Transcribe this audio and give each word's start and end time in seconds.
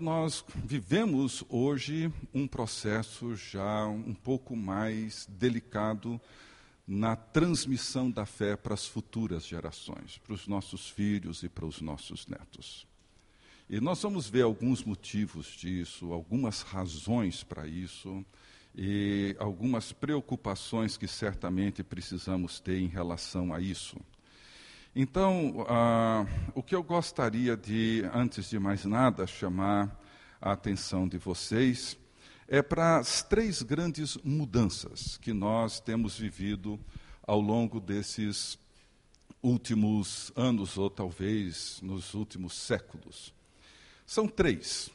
Nós 0.00 0.44
vivemos 0.64 1.42
hoje 1.48 2.12
um 2.32 2.46
processo 2.46 3.34
já 3.34 3.84
um 3.84 4.14
pouco 4.14 4.54
mais 4.54 5.26
delicado 5.28 6.20
na 6.86 7.16
transmissão 7.16 8.08
da 8.08 8.24
fé 8.24 8.56
para 8.56 8.74
as 8.74 8.86
futuras 8.86 9.44
gerações, 9.44 10.16
para 10.18 10.34
os 10.34 10.46
nossos 10.46 10.88
filhos 10.88 11.42
e 11.42 11.48
para 11.48 11.66
os 11.66 11.80
nossos 11.80 12.28
netos. 12.28 12.86
E 13.68 13.80
nós 13.80 14.00
vamos 14.00 14.28
ver 14.28 14.42
alguns 14.42 14.84
motivos 14.84 15.48
disso, 15.48 16.12
algumas 16.12 16.62
razões 16.62 17.42
para 17.42 17.66
isso 17.66 18.24
e 18.76 19.34
algumas 19.36 19.90
preocupações 19.90 20.96
que 20.96 21.08
certamente 21.08 21.82
precisamos 21.82 22.60
ter 22.60 22.78
em 22.78 22.86
relação 22.86 23.52
a 23.52 23.60
isso. 23.60 23.96
Então, 25.00 25.64
ah, 25.68 26.26
o 26.56 26.60
que 26.60 26.74
eu 26.74 26.82
gostaria 26.82 27.56
de, 27.56 28.02
antes 28.12 28.50
de 28.50 28.58
mais 28.58 28.84
nada, 28.84 29.28
chamar 29.28 29.96
a 30.40 30.50
atenção 30.50 31.06
de 31.06 31.16
vocês 31.16 31.96
é 32.48 32.60
para 32.62 32.98
as 32.98 33.22
três 33.22 33.62
grandes 33.62 34.16
mudanças 34.24 35.16
que 35.18 35.32
nós 35.32 35.78
temos 35.78 36.18
vivido 36.18 36.80
ao 37.22 37.40
longo 37.40 37.78
desses 37.78 38.58
últimos 39.40 40.32
anos, 40.34 40.76
ou 40.76 40.90
talvez 40.90 41.78
nos 41.80 42.12
últimos 42.12 42.54
séculos. 42.54 43.32
São 44.04 44.26
três. 44.26 44.90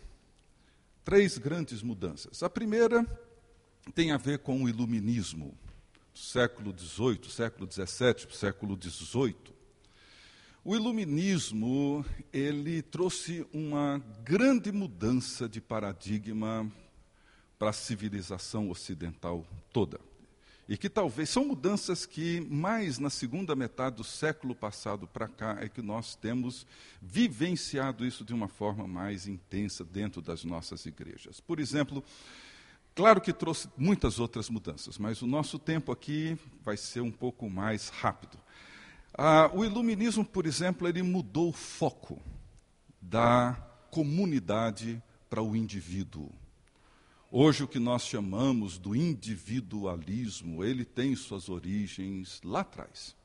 Três 1.05 1.37
grandes 1.37 1.81
mudanças. 1.81 2.43
A 2.43 2.49
primeira 2.49 3.07
tem 3.95 4.11
a 4.11 4.17
ver 4.17 4.39
com 4.39 4.65
o 4.65 4.67
iluminismo, 4.67 5.57
século 6.13 6.77
XVIII, 6.77 7.31
século 7.31 7.71
XVII, 7.71 8.35
século 8.35 8.77
XVIII. 8.77 9.52
O 10.65 10.77
iluminismo, 10.77 12.05
ele 12.31 12.81
trouxe 12.81 13.45
uma 13.51 14.01
grande 14.23 14.71
mudança 14.71 15.49
de 15.49 15.59
paradigma 15.59 16.71
para 17.59 17.71
a 17.71 17.73
civilização 17.73 18.69
ocidental 18.69 19.45
toda. 19.73 19.99
E 20.69 20.77
que 20.77 20.89
talvez 20.89 21.29
são 21.29 21.43
mudanças 21.43 22.05
que 22.05 22.39
mais 22.49 22.97
na 22.97 23.09
segunda 23.09 23.53
metade 23.57 23.97
do 23.97 24.05
século 24.05 24.55
passado 24.55 25.05
para 25.05 25.27
cá 25.27 25.57
é 25.59 25.67
que 25.67 25.81
nós 25.81 26.15
temos 26.15 26.65
vivenciado 27.01 28.05
isso 28.05 28.23
de 28.23 28.33
uma 28.33 28.47
forma 28.47 28.87
mais 28.87 29.27
intensa 29.27 29.83
dentro 29.83 30.21
das 30.21 30.45
nossas 30.45 30.85
igrejas. 30.85 31.41
Por 31.41 31.59
exemplo, 31.59 32.01
claro 32.95 33.19
que 33.19 33.33
trouxe 33.33 33.67
muitas 33.77 34.17
outras 34.17 34.49
mudanças, 34.49 34.97
mas 34.97 35.21
o 35.21 35.27
nosso 35.27 35.59
tempo 35.59 35.91
aqui 35.91 36.37
vai 36.63 36.77
ser 36.77 37.01
um 37.01 37.11
pouco 37.11 37.49
mais 37.49 37.89
rápido. 37.89 38.37
Ah, 39.15 39.49
o 39.53 39.63
iluminismo, 39.63 40.25
por 40.25 40.47
exemplo, 40.47 40.87
ele 40.87 41.03
mudou 41.03 41.49
o 41.49 41.53
foco 41.53 42.19
da 42.99 43.53
comunidade 43.91 45.01
para 45.29 45.41
o 45.41 45.55
indivíduo. 45.55 46.31
Hoje, 47.31 47.63
o 47.63 47.67
que 47.67 47.77
nós 47.77 48.05
chamamos 48.05 48.79
do 48.79 48.95
individualismo, 48.95 50.63
ele 50.63 50.83
tem 50.83 51.15
suas 51.15 51.47
origens 51.47 52.41
lá 52.43 52.61
atrás. 52.61 53.15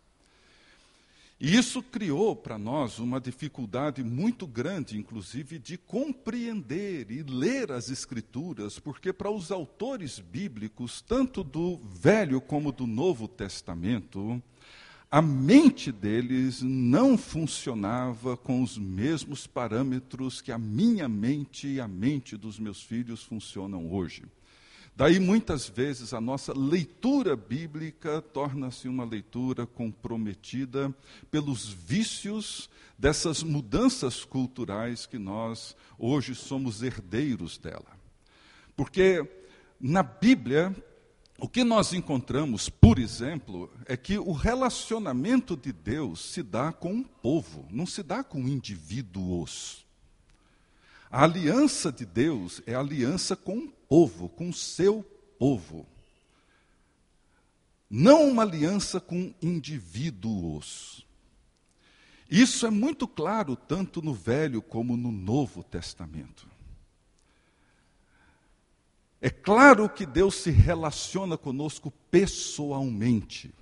E 1.41 1.57
isso 1.57 1.83
criou 1.83 2.35
para 2.35 2.59
nós 2.59 2.99
uma 2.99 3.21
dificuldade 3.21 4.03
muito 4.03 4.47
grande, 4.47 4.99
inclusive, 4.99 5.59
de 5.59 5.79
compreender 5.79 7.11
e 7.11 7.23
ler 7.23 7.71
as 7.71 7.89
Escrituras, 7.89 8.79
porque 8.79 9.13
para 9.13 9.31
os 9.31 9.51
autores 9.51 10.19
bíblicos, 10.19 11.01
tanto 11.01 11.45
do 11.45 11.79
Velho 11.79 12.41
como 12.41 12.73
do 12.73 12.87
Novo 12.87 13.29
Testamento, 13.29 14.43
a 15.11 15.23
mente 15.23 15.91
deles 15.91 16.61
não 16.61 17.17
funcionava 17.17 18.37
com 18.37 18.63
os 18.63 18.77
mesmos 18.77 19.47
parâmetros 19.47 20.43
que 20.43 20.53
a 20.53 20.59
minha 20.59 21.09
mente 21.09 21.67
e 21.67 21.81
a 21.81 21.89
mente 21.89 22.37
dos 22.37 22.59
meus 22.59 22.83
filhos 22.83 23.23
funcionam 23.23 23.91
hoje. 23.91 24.25
Daí, 24.95 25.19
muitas 25.19 25.69
vezes, 25.69 26.13
a 26.13 26.21
nossa 26.21 26.53
leitura 26.53 27.37
bíblica 27.37 28.21
torna-se 28.21 28.89
uma 28.89 29.05
leitura 29.05 29.65
comprometida 29.65 30.95
pelos 31.31 31.69
vícios 31.69 32.69
dessas 32.99 33.43
mudanças 33.43 34.25
culturais 34.25 35.07
que 35.07 35.17
nós 35.17 35.77
hoje 35.97 36.35
somos 36.35 36.83
herdeiros 36.83 37.57
dela. 37.57 37.97
Porque 38.77 39.25
na 39.81 40.03
Bíblia 40.03 40.75
o 41.41 41.49
que 41.49 41.63
nós 41.63 41.93
encontramos, 41.93 42.69
por 42.69 42.99
exemplo, 42.99 43.71
é 43.87 43.97
que 43.97 44.19
o 44.19 44.33
relacionamento 44.33 45.57
de 45.57 45.73
Deus 45.73 46.33
se 46.33 46.43
dá 46.43 46.73
com 46.73 46.93
um 46.93 47.05
povo, 47.05 47.65
não 47.71 47.87
se 47.87 48.03
dá 48.03 48.25
com 48.25 48.49
indivíduos. 48.49 49.87
A 51.09 51.23
aliança 51.23 51.93
de 51.93 52.05
Deus 52.05 52.61
é 52.67 52.75
aliança 52.75 53.37
com 53.37 53.57
um 53.57 53.69
povo, 53.89 54.29
com 54.29 54.49
o 54.49 54.53
seu 54.53 55.05
povo. 55.39 55.87
Não 57.89 58.29
uma 58.29 58.43
aliança 58.43 59.01
com 59.01 59.33
indivíduos. 59.41 61.07
Isso 62.29 62.67
é 62.67 62.71
muito 62.71 63.07
claro 63.07 63.55
tanto 63.55 64.03
no 64.03 64.13
Velho 64.13 64.61
como 64.61 64.97
no 64.97 65.13
Novo 65.13 65.63
Testamento. 65.63 66.49
É 69.21 69.29
claro 69.29 69.89
que 69.89 70.07
Deus 70.07 70.37
se 70.37 70.51
relaciona 70.51 71.37
conosco 71.37 71.93
pessoalmente. 72.11 73.53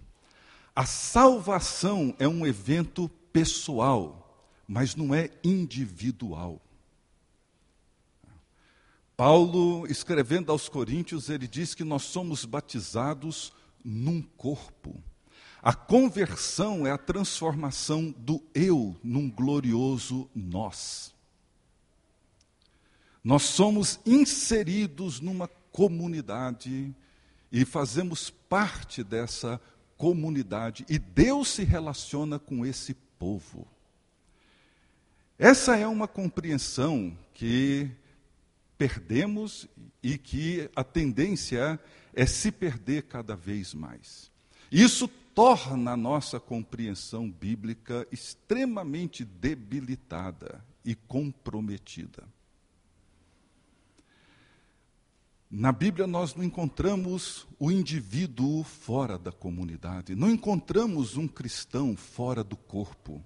A 0.75 0.85
salvação 0.85 2.15
é 2.19 2.29
um 2.29 2.47
evento 2.47 3.09
pessoal, 3.33 4.47
mas 4.69 4.95
não 4.95 5.15
é 5.15 5.31
individual. 5.43 6.61
Paulo, 9.17 9.87
escrevendo 9.87 10.53
aos 10.53 10.69
Coríntios, 10.69 11.31
ele 11.31 11.49
diz 11.49 11.75
que 11.75 11.85
nós 11.85 12.03
somos 12.03 12.45
batizados 12.45 13.51
num 13.83 14.21
corpo. 14.21 15.03
A 15.63 15.73
conversão 15.73 16.87
é 16.87 16.91
a 16.91 16.99
transformação 16.99 18.15
do 18.19 18.43
eu 18.55 18.95
num 19.03 19.31
glorioso 19.31 20.29
nós. 20.35 21.16
Nós 23.27 23.43
somos 23.43 23.99
inseridos 24.07 25.21
numa 25.21 25.49
comunidade 25.73 26.95
e 27.51 27.65
fazemos 27.65 28.31
parte 28.31 29.03
dessa 29.03 29.61
comunidade 29.97 30.87
e 30.89 30.97
Deus 30.97 31.49
se 31.49 31.65
relaciona 31.65 32.39
com 32.39 32.65
esse 32.65 32.95
povo. 33.19 33.67
Essa 35.37 35.77
é 35.77 35.89
uma 35.89 36.07
compreensão 36.07 37.19
que 37.35 37.91
perdemos 38.79 39.67
e 40.01 40.17
que 40.17 40.71
a 40.77 40.85
tendência 40.85 41.81
é 42.15 42.27
se 42.27 42.53
perder 42.53 43.09
cada 43.09 43.35
vez 43.35 43.75
mais. 43.75 44.31
Isso 44.71 45.09
torna 45.35 45.95
a 45.95 45.97
nossa 45.97 46.39
compreensão 46.39 47.29
bíblica 47.29 48.07
extremamente 48.13 49.25
debilitada 49.25 50.65
e 50.85 50.95
comprometida. 50.95 52.36
Na 55.51 55.71
Bíblia 55.71 56.07
nós 56.07 56.35
não 56.35 56.43
encontramos 56.43 57.47
o 57.59 57.71
indivíduo 57.71 58.65
fora 58.65 59.17
da 59.17 59.31
comunidade, 59.31 60.17
não 60.17 60.29
encontramos 60.29 61.17
um 61.17 61.29
cristão 61.29 61.97
fora 61.97 62.43
do 62.43 62.57
corpo. 62.57 63.23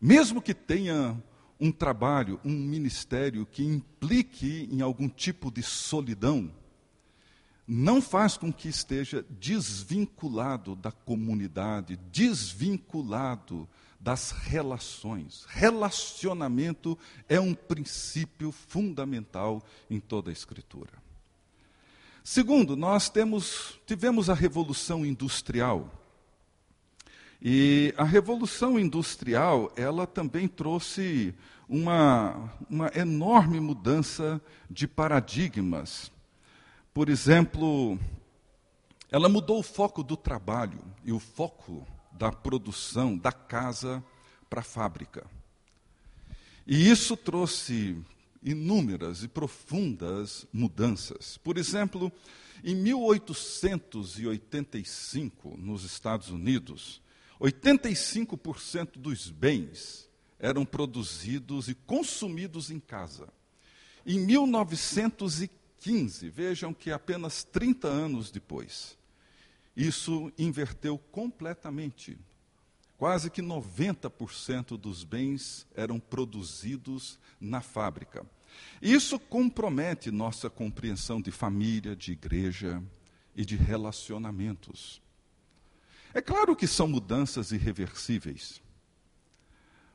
Mesmo 0.00 0.40
que 0.40 0.54
tenha 0.54 1.22
um 1.60 1.70
trabalho, 1.70 2.40
um 2.44 2.52
ministério 2.52 3.44
que 3.44 3.62
implique 3.62 4.68
em 4.70 4.80
algum 4.80 5.08
tipo 5.08 5.50
de 5.50 5.62
solidão, 5.62 6.50
não 7.66 8.00
faz 8.00 8.36
com 8.38 8.52
que 8.52 8.68
esteja 8.68 9.24
desvinculado 9.28 10.76
da 10.76 10.92
comunidade, 10.92 11.98
desvinculado 12.10 13.68
das 14.00 14.30
relações. 14.30 15.44
Relacionamento 15.48 16.98
é 17.28 17.40
um 17.40 17.54
princípio 17.54 18.52
fundamental 18.52 19.62
em 19.90 19.98
toda 19.98 20.30
a 20.30 20.32
Escritura. 20.32 20.92
Segundo, 22.22 22.76
nós 22.76 23.08
temos, 23.08 23.78
tivemos 23.86 24.28
a 24.28 24.34
Revolução 24.34 25.06
Industrial. 25.06 25.90
E 27.40 27.94
a 27.96 28.04
Revolução 28.04 28.78
Industrial, 28.78 29.72
ela 29.76 30.06
também 30.06 30.48
trouxe 30.48 31.34
uma, 31.68 32.52
uma 32.68 32.90
enorme 32.94 33.60
mudança 33.60 34.40
de 34.70 34.88
paradigmas. 34.88 36.10
Por 36.92 37.08
exemplo, 37.08 37.98
ela 39.10 39.28
mudou 39.28 39.60
o 39.60 39.62
foco 39.62 40.02
do 40.02 40.16
trabalho 40.16 40.80
e 41.04 41.12
o 41.12 41.20
foco 41.20 41.86
da 42.18 42.32
produção 42.32 43.16
da 43.16 43.32
casa 43.32 44.04
para 44.48 44.60
a 44.60 44.64
fábrica. 44.64 45.26
E 46.66 46.90
isso 46.90 47.16
trouxe 47.16 47.96
inúmeras 48.42 49.22
e 49.22 49.28
profundas 49.28 50.46
mudanças. 50.52 51.38
Por 51.38 51.56
exemplo, 51.58 52.10
em 52.64 52.74
1885, 52.74 55.56
nos 55.56 55.84
Estados 55.84 56.30
Unidos, 56.30 57.00
85% 57.40 58.98
dos 58.98 59.30
bens 59.30 60.10
eram 60.38 60.64
produzidos 60.64 61.68
e 61.68 61.74
consumidos 61.74 62.70
em 62.70 62.80
casa. 62.80 63.28
Em 64.04 64.18
1915, 64.20 66.28
vejam 66.28 66.72
que 66.72 66.90
apenas 66.90 67.44
30 67.44 67.88
anos 67.88 68.30
depois, 68.30 68.96
isso 69.76 70.32
inverteu 70.38 70.96
completamente. 70.96 72.18
Quase 72.96 73.28
que 73.28 73.42
90% 73.42 74.78
dos 74.78 75.04
bens 75.04 75.66
eram 75.74 76.00
produzidos 76.00 77.18
na 77.38 77.60
fábrica. 77.60 78.24
Isso 78.80 79.18
compromete 79.18 80.10
nossa 80.10 80.48
compreensão 80.48 81.20
de 81.20 81.30
família, 81.30 81.94
de 81.94 82.12
igreja 82.12 82.82
e 83.34 83.44
de 83.44 83.54
relacionamentos. 83.54 85.02
É 86.14 86.22
claro 86.22 86.56
que 86.56 86.66
são 86.66 86.88
mudanças 86.88 87.52
irreversíveis, 87.52 88.62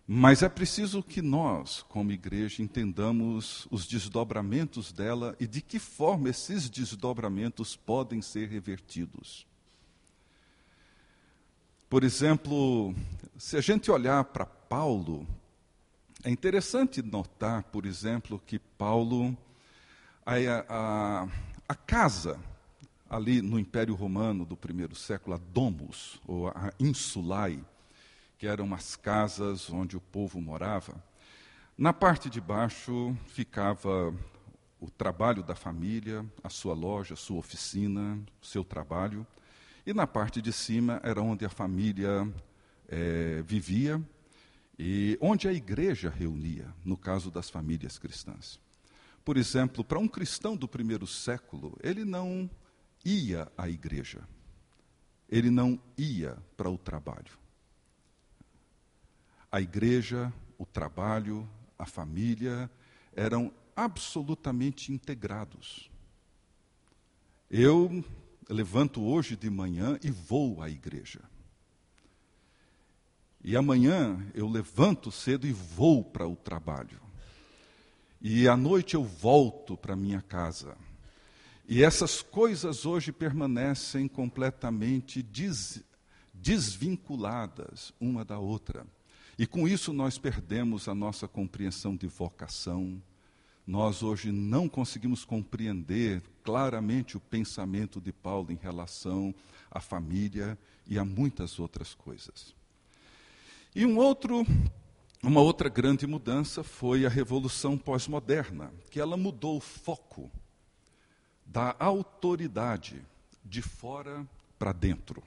mas 0.06 0.44
é 0.44 0.50
preciso 0.50 1.02
que 1.02 1.22
nós, 1.22 1.82
como 1.82 2.12
igreja, 2.12 2.62
entendamos 2.62 3.68
os 3.72 3.88
desdobramentos 3.88 4.92
dela 4.92 5.36
e 5.40 5.48
de 5.48 5.62
que 5.62 5.80
forma 5.80 6.30
esses 6.30 6.70
desdobramentos 6.70 7.76
podem 7.76 8.22
ser 8.22 8.48
revertidos. 8.50 9.48
Por 11.92 12.06
exemplo, 12.06 12.96
se 13.38 13.58
a 13.58 13.62
gente 13.62 13.92
olhar 13.92 14.24
para 14.24 14.46
Paulo, 14.46 15.28
é 16.24 16.30
interessante 16.30 17.02
notar, 17.02 17.64
por 17.64 17.86
exemplo, 17.86 18.42
que 18.46 18.58
Paulo, 18.58 19.38
a, 20.26 20.36
a, 20.70 21.28
a 21.68 21.76
casa 21.76 22.40
ali 23.10 23.42
no 23.42 23.60
Império 23.60 23.94
Romano 23.94 24.46
do 24.46 24.56
primeiro 24.56 24.96
século, 24.96 25.36
a 25.36 25.40
domus, 25.54 26.18
ou 26.26 26.48
a 26.48 26.72
insulae, 26.80 27.62
que 28.38 28.48
eram 28.48 28.74
as 28.74 28.96
casas 28.96 29.70
onde 29.70 29.98
o 29.98 30.02
povo 30.02 30.40
morava, 30.40 30.96
na 31.78 31.92
parte 31.92 32.30
de 32.30 32.40
baixo 32.40 33.14
ficava 33.28 34.16
o 34.80 34.90
trabalho 34.90 35.44
da 35.44 35.56
família, 35.56 36.26
a 36.42 36.48
sua 36.48 36.74
loja, 36.74 37.16
a 37.16 37.18
sua 37.18 37.40
oficina, 37.40 38.18
o 38.42 38.46
seu 38.46 38.64
trabalho, 38.64 39.28
e 39.86 39.94
na 39.94 40.06
parte 40.06 40.42
de 40.42 40.54
cima 40.54 41.00
era 41.04 41.22
onde 41.22 41.46
a 41.46 41.50
família 41.50 42.28
é, 42.88 43.42
vivia 43.42 44.02
e 44.78 45.18
onde 45.22 45.48
a 45.48 45.54
igreja 45.54 46.10
reunia, 46.10 46.74
no 46.84 46.98
caso 46.98 47.32
das 47.32 47.50
famílias 47.50 47.98
cristãs. 47.98 48.60
Por 49.24 49.38
exemplo, 49.38 49.84
para 49.84 50.00
um 50.00 50.08
cristão 50.08 50.56
do 50.56 50.68
primeiro 50.68 51.06
século, 51.06 51.78
ele 51.84 52.04
não 52.04 52.50
ia 53.06 53.52
à 53.58 53.70
igreja. 53.70 54.22
Ele 55.30 55.50
não 55.50 55.80
ia 55.98 56.38
para 56.58 56.70
o 56.70 56.78
trabalho. 56.78 57.40
A 59.52 59.62
igreja, 59.62 60.34
o 60.58 60.66
trabalho, 60.66 61.48
a 61.78 61.86
família 61.86 62.70
eram 63.16 63.54
absolutamente 63.76 64.92
integrados. 64.92 65.90
Eu 67.50 68.04
levanto 68.54 69.02
hoje 69.02 69.36
de 69.36 69.50
manhã 69.50 69.98
e 70.04 70.12
vou 70.12 70.62
à 70.62 70.70
igreja. 70.70 71.22
E 73.44 73.56
amanhã 73.56 74.24
eu 74.34 74.48
levanto 74.48 75.12
cedo 75.12 75.48
e 75.48 75.52
vou 75.52 76.04
para 76.04 76.28
o 76.28 76.36
trabalho. 76.36 77.02
E 78.22 78.48
à 78.48 78.56
noite 78.56 78.94
eu 78.94 79.04
volto 79.04 79.76
para 79.76 79.96
minha 79.96 80.22
casa. 80.22 80.78
E 81.68 81.84
essas 81.84 82.22
coisas 82.22 82.86
hoje 82.86 83.12
permanecem 83.12 84.08
completamente 84.08 85.24
des, 85.24 85.84
desvinculadas 86.34 87.94
uma 88.00 88.24
da 88.24 88.38
outra. 88.38 88.86
E 89.40 89.48
com 89.48 89.68
isso 89.68 89.92
nós 89.92 90.18
perdemos 90.20 90.88
a 90.88 90.94
nossa 90.94 91.28
compreensão 91.28 91.96
de 91.96 92.06
vocação. 92.06 93.02
Nós 93.66 94.02
hoje 94.02 94.32
não 94.32 94.68
conseguimos 94.68 95.24
compreender 95.24 96.22
claramente 96.44 97.16
o 97.16 97.20
pensamento 97.20 98.02
de 98.02 98.12
Paulo 98.12 98.52
em 98.52 98.58
relação 98.62 99.34
à 99.70 99.80
família 99.80 100.58
e 100.88 100.98
a 100.98 101.06
muitas 101.06 101.60
outras 101.60 101.94
coisas. 101.94 102.56
E 103.74 103.86
um 103.86 103.98
outro, 103.98 104.46
uma 105.24 105.40
outra 105.40 105.70
grande 105.70 106.06
mudança 106.06 106.64
foi 106.64 107.06
a 107.06 107.10
revolução 107.10 107.78
pós-moderna, 107.78 108.74
que 108.90 109.00
ela 109.00 109.16
mudou 109.16 109.58
o 109.58 109.62
foco 109.62 110.30
da 111.46 111.76
autoridade 111.80 113.02
de 113.44 113.62
fora 113.62 114.28
para 114.58 114.72
dentro. 114.72 115.24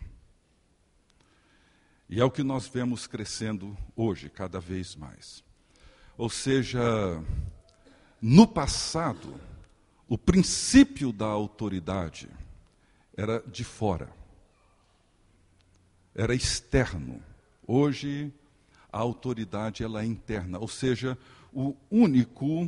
E 2.08 2.20
é 2.20 2.25
o 2.25 2.30
que 2.30 2.42
nós 2.42 2.66
vemos 2.66 3.06
crescendo 3.06 3.76
hoje, 3.96 4.28
cada 4.28 4.60
vez 4.60 4.94
mais. 4.94 5.42
Ou 6.16 6.28
seja, 6.28 6.80
no 8.26 8.47
passado, 8.47 9.38
o 10.09 10.17
princípio 10.17 11.12
da 11.12 11.26
autoridade 11.26 12.26
era 13.15 13.41
de 13.41 13.62
fora, 13.62 14.11
era 16.15 16.35
externo. 16.35 17.23
Hoje, 17.67 18.32
a 18.91 18.99
autoridade 18.99 19.85
ela 19.85 20.00
é 20.00 20.06
interna, 20.06 20.59
ou 20.59 20.69
seja, 20.69 21.19
o 21.53 21.76
único 21.91 22.67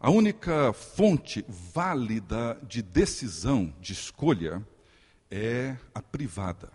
a 0.00 0.08
única 0.08 0.72
fonte 0.72 1.44
válida 1.46 2.58
de 2.66 2.80
decisão, 2.80 3.74
de 3.82 3.92
escolha, 3.92 4.66
é 5.30 5.76
a 5.94 6.00
privada. 6.00 6.72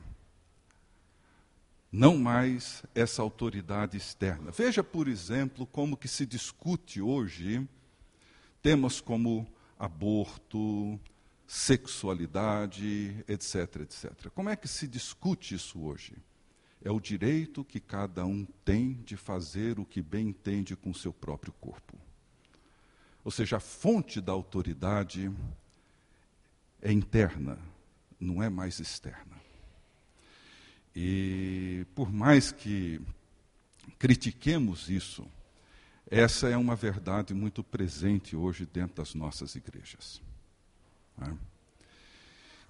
Não 1.93 2.17
mais 2.17 2.83
essa 2.95 3.21
autoridade 3.21 3.95
externa. 3.95 4.49
Veja, 4.49 4.83
por 4.83 5.07
exemplo, 5.07 5.67
como 5.67 5.95
que 5.95 6.07
se 6.07 6.25
discute 6.25 6.99
hoje 6.99 7.69
temas 8.63 8.99
como 8.99 9.47
aborto, 9.77 10.99
sexualidade, 11.45 13.23
etc, 13.27 13.81
etc. 13.81 14.31
Como 14.33 14.49
é 14.49 14.55
que 14.55 14.67
se 14.67 14.87
discute 14.87 15.53
isso 15.53 15.83
hoje? 15.83 16.15
É 16.83 16.89
o 16.89 16.99
direito 16.99 17.63
que 17.63 17.79
cada 17.79 18.25
um 18.25 18.43
tem 18.65 18.93
de 19.05 19.15
fazer 19.15 19.79
o 19.79 19.85
que 19.85 20.01
bem 20.01 20.29
entende 20.29 20.75
com 20.75 20.95
seu 20.95 21.13
próprio 21.13 21.53
corpo. 21.61 21.95
Ou 23.23 23.29
seja, 23.29 23.57
a 23.57 23.59
fonte 23.59 24.19
da 24.19 24.31
autoridade 24.31 25.31
é 26.81 26.91
interna, 26.91 27.59
não 28.19 28.41
é 28.41 28.49
mais 28.49 28.79
externa. 28.79 29.32
E 30.95 31.85
por 31.95 32.11
mais 32.11 32.51
que 32.51 33.01
critiquemos 33.97 34.89
isso, 34.89 35.25
essa 36.09 36.47
é 36.47 36.57
uma 36.57 36.75
verdade 36.75 37.33
muito 37.33 37.63
presente 37.63 38.35
hoje 38.35 38.67
dentro 38.71 38.97
das 38.97 39.15
nossas 39.15 39.55
igrejas. 39.55 40.21
Né? 41.17 41.35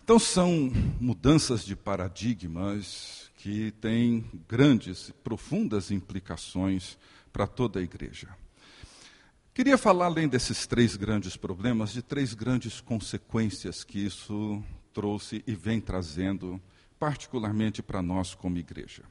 Então, 0.03 0.19
são 0.19 0.71
mudanças 0.99 1.63
de 1.63 1.75
paradigmas 1.75 3.31
que 3.37 3.71
têm 3.79 4.25
grandes, 4.49 5.11
profundas 5.23 5.91
implicações 5.91 6.97
para 7.31 7.47
toda 7.47 7.79
a 7.79 7.83
igreja. 7.83 8.27
Queria 9.53 9.77
falar, 9.77 10.05
além 10.05 10.27
desses 10.27 10.65
três 10.67 10.95
grandes 10.95 11.37
problemas, 11.37 11.93
de 11.93 12.01
três 12.01 12.33
grandes 12.33 12.81
consequências 12.81 13.83
que 13.83 13.99
isso 13.99 14.63
trouxe 14.93 15.43
e 15.45 15.55
vem 15.55 15.79
trazendo, 15.79 16.59
particularmente 17.03 17.83
para 17.83 18.01
nós 18.01 18.33
como 18.33 18.57
igreja. 18.57 19.03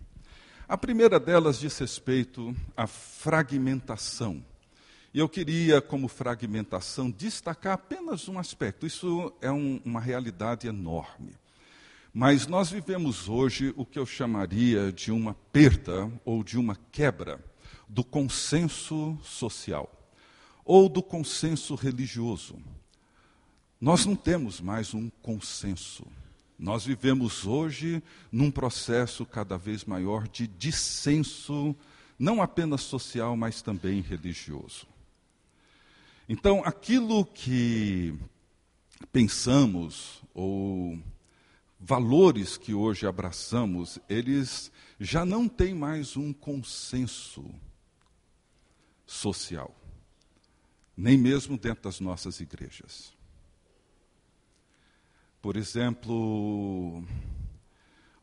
A 0.66 0.78
primeira 0.78 1.20
delas 1.20 1.60
diz 1.60 1.76
respeito 1.76 2.56
à 2.74 2.86
fragmentação. 2.86 4.42
E 5.12 5.18
eu 5.18 5.28
queria, 5.28 5.78
como 5.82 6.08
fragmentação, 6.08 7.10
destacar 7.10 7.74
apenas 7.74 8.28
um 8.28 8.38
aspecto. 8.38 8.86
Isso 8.86 9.30
é 9.42 9.52
um, 9.52 9.78
uma 9.84 10.00
realidade 10.00 10.66
enorme. 10.66 11.34
Mas 12.14 12.46
nós 12.46 12.70
vivemos 12.70 13.28
hoje 13.28 13.74
o 13.76 13.84
que 13.84 13.98
eu 13.98 14.06
chamaria 14.06 14.90
de 14.90 15.12
uma 15.12 15.34
perda 15.52 16.10
ou 16.24 16.42
de 16.42 16.56
uma 16.56 16.78
quebra 16.90 17.44
do 17.86 18.02
consenso 18.02 19.18
social 19.22 19.92
ou 20.64 20.88
do 20.88 21.02
consenso 21.02 21.74
religioso. 21.74 22.56
Nós 23.78 24.06
não 24.06 24.16
temos 24.16 24.62
mais 24.62 24.94
um 24.94 25.10
consenso. 25.20 26.06
Nós 26.58 26.84
vivemos 26.84 27.46
hoje 27.46 28.02
num 28.30 28.50
processo 28.50 29.26
cada 29.26 29.56
vez 29.56 29.84
maior 29.84 30.28
de 30.28 30.46
dissenso, 30.46 31.74
não 32.18 32.40
apenas 32.40 32.82
social, 32.82 33.36
mas 33.36 33.62
também 33.62 34.00
religioso. 34.00 34.86
Então, 36.28 36.62
aquilo 36.64 37.24
que 37.24 38.14
pensamos 39.12 40.22
ou 40.32 40.98
valores 41.80 42.56
que 42.56 42.72
hoje 42.72 43.06
abraçamos, 43.06 43.98
eles 44.08 44.70
já 45.00 45.24
não 45.24 45.48
têm 45.48 45.74
mais 45.74 46.16
um 46.16 46.32
consenso 46.32 47.44
social 49.04 49.74
nem 50.96 51.16
mesmo 51.16 51.58
dentro 51.58 51.84
das 51.84 52.00
nossas 52.00 52.40
igrejas. 52.40 53.12
Por 55.42 55.56
exemplo, 55.56 57.02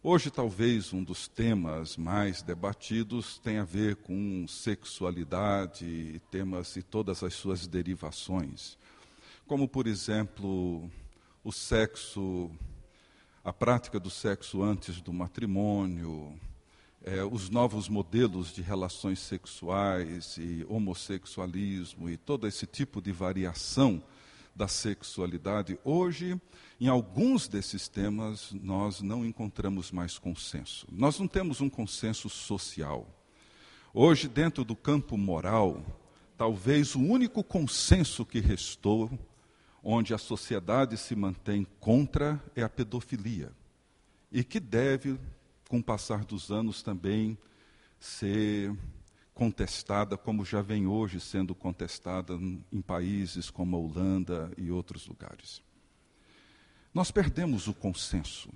Hoje, 0.02 0.32
talvez 0.32 0.94
um 0.94 1.04
dos 1.04 1.28
temas 1.28 1.98
mais 1.98 2.42
debatidos 2.42 3.38
tenha 3.40 3.64
a 3.64 3.66
ver 3.66 3.98
com 3.98 4.48
sexualidade, 4.48 6.22
temas 6.32 6.78
e 6.78 6.82
todas 6.82 7.22
as 7.22 7.34
suas 7.34 7.68
derivações, 7.68 8.78
como, 9.46 9.68
por 9.68 9.86
exemplo, 9.86 10.90
o 11.44 11.52
sexo, 11.52 12.50
a 13.44 13.52
prática 13.52 14.00
do 14.00 14.10
sexo 14.10 14.64
antes 14.64 15.02
do 15.02 15.12
matrimônio, 15.12 16.40
é, 17.04 17.22
os 17.26 17.50
novos 17.50 17.90
modelos 17.90 18.54
de 18.54 18.62
relações 18.62 19.20
sexuais 19.20 20.38
e 20.38 20.66
homossexualismo 20.70 22.10
e 22.10 22.16
todo 22.16 22.48
esse 22.48 22.66
tipo 22.66 23.02
de 23.02 23.12
variação 23.12 24.02
da 24.60 24.68
sexualidade. 24.68 25.80
Hoje, 25.86 26.38
em 26.82 26.90
alguns 26.90 27.48
desses 27.48 27.88
temas, 27.88 28.52
nós 28.52 29.02
não 29.02 29.26
encontramos 29.26 29.90
mais 29.90 30.20
consenso. 30.20 30.86
Nós 30.92 31.18
não 31.18 31.30
temos 31.30 31.62
um 31.62 31.70
consenso 31.70 32.28
social. 32.28 33.08
Hoje, 33.94 34.28
dentro 34.28 34.66
do 34.66 34.76
campo 34.76 35.18
moral, 35.18 35.82
talvez 36.38 36.94
o 36.94 37.00
único 37.00 37.42
consenso 37.42 38.26
que 38.26 38.42
restou, 38.42 39.10
onde 39.82 40.14
a 40.14 40.18
sociedade 40.18 40.98
se 40.98 41.16
mantém 41.16 41.66
contra, 41.80 42.38
é 42.54 42.62
a 42.62 42.68
pedofilia. 42.68 43.54
E 44.30 44.44
que 44.44 44.60
deve, 44.60 45.18
com 45.70 45.78
o 45.78 45.84
passar 45.84 46.26
dos 46.26 46.52
anos, 46.52 46.84
também 46.84 47.38
ser 47.98 48.76
contestada, 49.40 50.18
como 50.18 50.44
já 50.44 50.62
vem 50.62 50.86
hoje 50.86 51.18
sendo 51.18 51.56
contestada 51.56 52.34
em 52.34 52.82
países 52.82 53.50
como 53.50 53.78
a 53.78 53.80
Holanda 53.80 54.52
e 54.58 54.70
outros 54.70 55.08
lugares. 55.08 55.62
Nós 56.94 57.10
perdemos 57.10 57.66
o 57.70 57.74
consenso. 57.74 58.50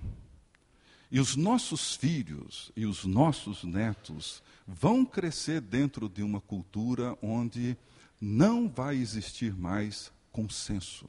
E 1.10 1.18
os 1.18 1.36
nossos 1.36 1.96
filhos 1.96 2.70
e 2.76 2.84
os 2.84 3.06
nossos 3.06 3.64
netos 3.64 4.42
vão 4.66 5.06
crescer 5.06 5.62
dentro 5.62 6.06
de 6.06 6.22
uma 6.22 6.38
cultura 6.38 7.16
onde 7.22 7.78
não 8.20 8.68
vai 8.68 8.96
existir 8.96 9.56
mais 9.56 10.12
consenso. 10.30 11.08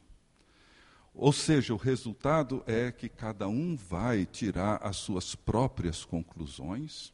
Ou 1.13 1.33
seja, 1.33 1.73
o 1.73 1.77
resultado 1.77 2.63
é 2.65 2.93
que 2.93 3.09
cada 3.09 3.49
um 3.49 3.75
vai 3.75 4.25
tirar 4.25 4.79
as 4.81 4.95
suas 4.95 5.35
próprias 5.35 6.05
conclusões 6.05 7.13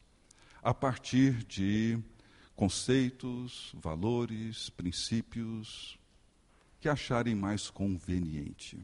a 0.61 0.75
partir 0.75 1.43
de 1.45 1.97
conceitos, 2.61 3.73
valores, 3.73 4.69
princípios 4.69 5.97
que 6.79 6.87
acharem 6.87 7.33
mais 7.33 7.71
conveniente. 7.71 8.77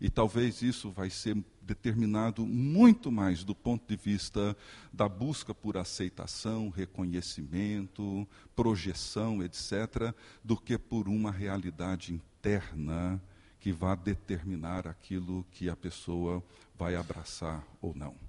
E 0.00 0.08
talvez 0.08 0.62
isso 0.62 0.92
vai 0.92 1.10
ser 1.10 1.36
determinado 1.60 2.46
muito 2.46 3.10
mais 3.10 3.42
do 3.42 3.56
ponto 3.56 3.88
de 3.88 3.96
vista 3.96 4.56
da 4.92 5.08
busca 5.08 5.52
por 5.52 5.76
aceitação, 5.76 6.68
reconhecimento, 6.68 8.24
projeção, 8.54 9.42
etc., 9.42 10.14
do 10.44 10.56
que 10.56 10.78
por 10.78 11.08
uma 11.08 11.32
realidade 11.32 12.14
interna 12.14 13.20
que 13.58 13.72
vá 13.72 13.96
determinar 13.96 14.86
aquilo 14.86 15.44
que 15.50 15.68
a 15.68 15.74
pessoa 15.74 16.40
vai 16.78 16.94
abraçar 16.94 17.66
ou 17.82 17.92
não. 17.96 18.25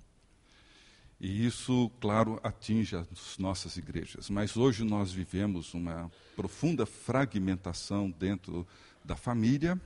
E 1.19 1.45
isso, 1.45 1.89
claro, 1.99 2.39
atinge 2.43 2.95
as 2.95 3.37
nossas 3.39 3.75
igrejas. 3.75 4.29
Mas 4.29 4.55
hoje 4.55 4.83
nós 4.83 5.11
vivemos 5.11 5.73
uma 5.73 6.11
profunda 6.35 6.85
fragmentação 6.85 8.11
dentro 8.11 8.67
da 9.03 9.15
família, 9.15 9.79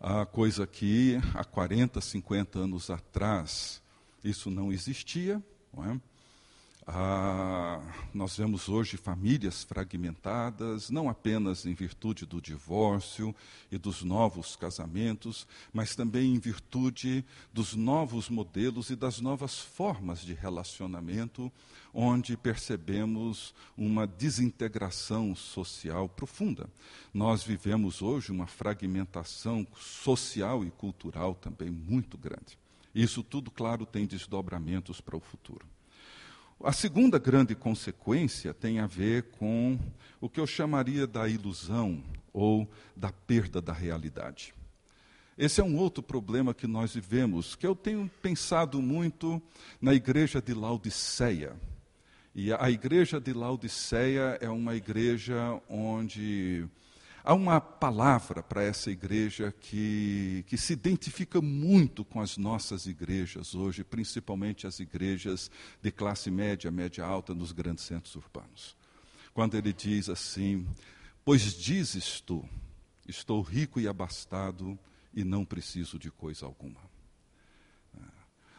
a 0.00 0.24
coisa 0.24 0.66
que 0.66 1.18
há 1.34 1.42
40, 1.42 2.00
50 2.00 2.58
anos 2.60 2.90
atrás 2.90 3.82
isso 4.22 4.50
não 4.50 4.72
existia. 4.72 5.42
Não 5.72 5.84
é? 5.84 6.00
Ah, 6.90 7.82
nós 8.14 8.38
vemos 8.38 8.66
hoje 8.66 8.96
famílias 8.96 9.62
fragmentadas, 9.62 10.88
não 10.88 11.10
apenas 11.10 11.66
em 11.66 11.74
virtude 11.74 12.24
do 12.24 12.40
divórcio 12.40 13.36
e 13.70 13.76
dos 13.76 14.02
novos 14.02 14.56
casamentos, 14.56 15.46
mas 15.70 15.94
também 15.94 16.34
em 16.34 16.38
virtude 16.38 17.22
dos 17.52 17.74
novos 17.74 18.30
modelos 18.30 18.88
e 18.88 18.96
das 18.96 19.20
novas 19.20 19.58
formas 19.58 20.22
de 20.22 20.32
relacionamento, 20.32 21.52
onde 21.92 22.38
percebemos 22.38 23.54
uma 23.76 24.06
desintegração 24.06 25.36
social 25.36 26.08
profunda. 26.08 26.70
Nós 27.12 27.42
vivemos 27.42 28.00
hoje 28.00 28.32
uma 28.32 28.46
fragmentação 28.46 29.66
social 29.76 30.64
e 30.64 30.70
cultural 30.70 31.34
também 31.34 31.68
muito 31.68 32.16
grande. 32.16 32.58
Isso 32.94 33.22
tudo, 33.22 33.50
claro, 33.50 33.84
tem 33.84 34.06
desdobramentos 34.06 35.02
para 35.02 35.18
o 35.18 35.20
futuro. 35.20 35.66
A 36.62 36.72
segunda 36.72 37.20
grande 37.20 37.54
consequência 37.54 38.52
tem 38.52 38.80
a 38.80 38.86
ver 38.86 39.30
com 39.38 39.78
o 40.20 40.28
que 40.28 40.40
eu 40.40 40.46
chamaria 40.46 41.06
da 41.06 41.28
ilusão 41.28 42.02
ou 42.32 42.68
da 42.96 43.12
perda 43.12 43.62
da 43.62 43.72
realidade. 43.72 44.52
Esse 45.36 45.60
é 45.60 45.64
um 45.64 45.76
outro 45.76 46.02
problema 46.02 46.52
que 46.52 46.66
nós 46.66 46.92
vivemos, 46.94 47.54
que 47.54 47.64
eu 47.64 47.76
tenho 47.76 48.10
pensado 48.20 48.82
muito 48.82 49.40
na 49.80 49.94
igreja 49.94 50.42
de 50.42 50.52
Laodiceia. 50.52 51.54
E 52.34 52.52
a 52.52 52.68
igreja 52.68 53.20
de 53.20 53.32
Laodiceia 53.32 54.36
é 54.40 54.50
uma 54.50 54.74
igreja 54.74 55.60
onde 55.68 56.66
Há 57.24 57.34
uma 57.34 57.60
palavra 57.60 58.42
para 58.42 58.62
essa 58.62 58.90
igreja 58.90 59.52
que, 59.52 60.44
que 60.46 60.56
se 60.56 60.72
identifica 60.72 61.40
muito 61.40 62.04
com 62.04 62.20
as 62.20 62.36
nossas 62.36 62.86
igrejas 62.86 63.54
hoje, 63.54 63.82
principalmente 63.82 64.66
as 64.66 64.80
igrejas 64.80 65.50
de 65.82 65.90
classe 65.90 66.30
média, 66.30 66.70
média 66.70 67.04
alta 67.04 67.34
nos 67.34 67.52
grandes 67.52 67.84
centros 67.84 68.14
urbanos. 68.14 68.76
Quando 69.34 69.56
ele 69.56 69.72
diz 69.72 70.08
assim: 70.08 70.66
Pois 71.24 71.54
dizes 71.54 72.20
tu, 72.20 72.48
estou 73.06 73.42
rico 73.42 73.80
e 73.80 73.88
abastado 73.88 74.78
e 75.12 75.24
não 75.24 75.44
preciso 75.44 75.98
de 75.98 76.10
coisa 76.10 76.46
alguma. 76.46 76.80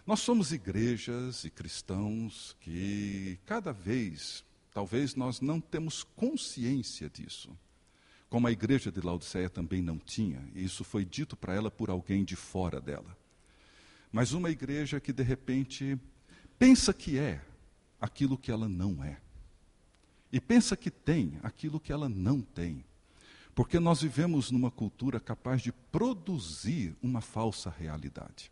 Nós 0.05 0.19
somos 0.21 0.51
igrejas 0.51 1.43
e 1.43 1.51
cristãos 1.51 2.57
que 2.59 3.39
cada 3.45 3.71
vez, 3.71 4.43
talvez 4.73 5.15
nós 5.15 5.39
não 5.39 5.61
temos 5.61 6.03
consciência 6.03 7.09
disso 7.09 7.55
como 8.29 8.47
a 8.47 8.51
igreja 8.51 8.91
de 8.91 9.01
Laodiceia 9.01 9.49
também 9.49 9.81
não 9.81 9.97
tinha, 9.97 10.47
e 10.53 10.63
isso 10.63 10.83
foi 10.83 11.03
dito 11.03 11.35
para 11.35 11.53
ela 11.53 11.71
por 11.71 11.89
alguém 11.89 12.23
de 12.23 12.35
fora 12.35 12.79
dela. 12.79 13.17
Mas 14.11 14.33
uma 14.33 14.49
igreja 14.49 14.99
que 14.99 15.11
de 15.11 15.23
repente 15.23 15.97
pensa 16.57 16.93
que 16.93 17.17
é 17.17 17.41
aquilo 17.99 18.37
que 18.37 18.51
ela 18.51 18.67
não 18.67 19.03
é. 19.03 19.19
E 20.31 20.39
pensa 20.39 20.77
que 20.77 20.91
tem 20.91 21.39
aquilo 21.41 21.79
que 21.79 21.91
ela 21.91 22.07
não 22.07 22.41
tem. 22.41 22.85
Porque 23.55 23.79
nós 23.79 24.01
vivemos 24.01 24.51
numa 24.51 24.69
cultura 24.69 25.19
capaz 25.19 25.61
de 25.61 25.71
produzir 25.71 26.95
uma 27.01 27.21
falsa 27.21 27.69
realidade. 27.69 28.51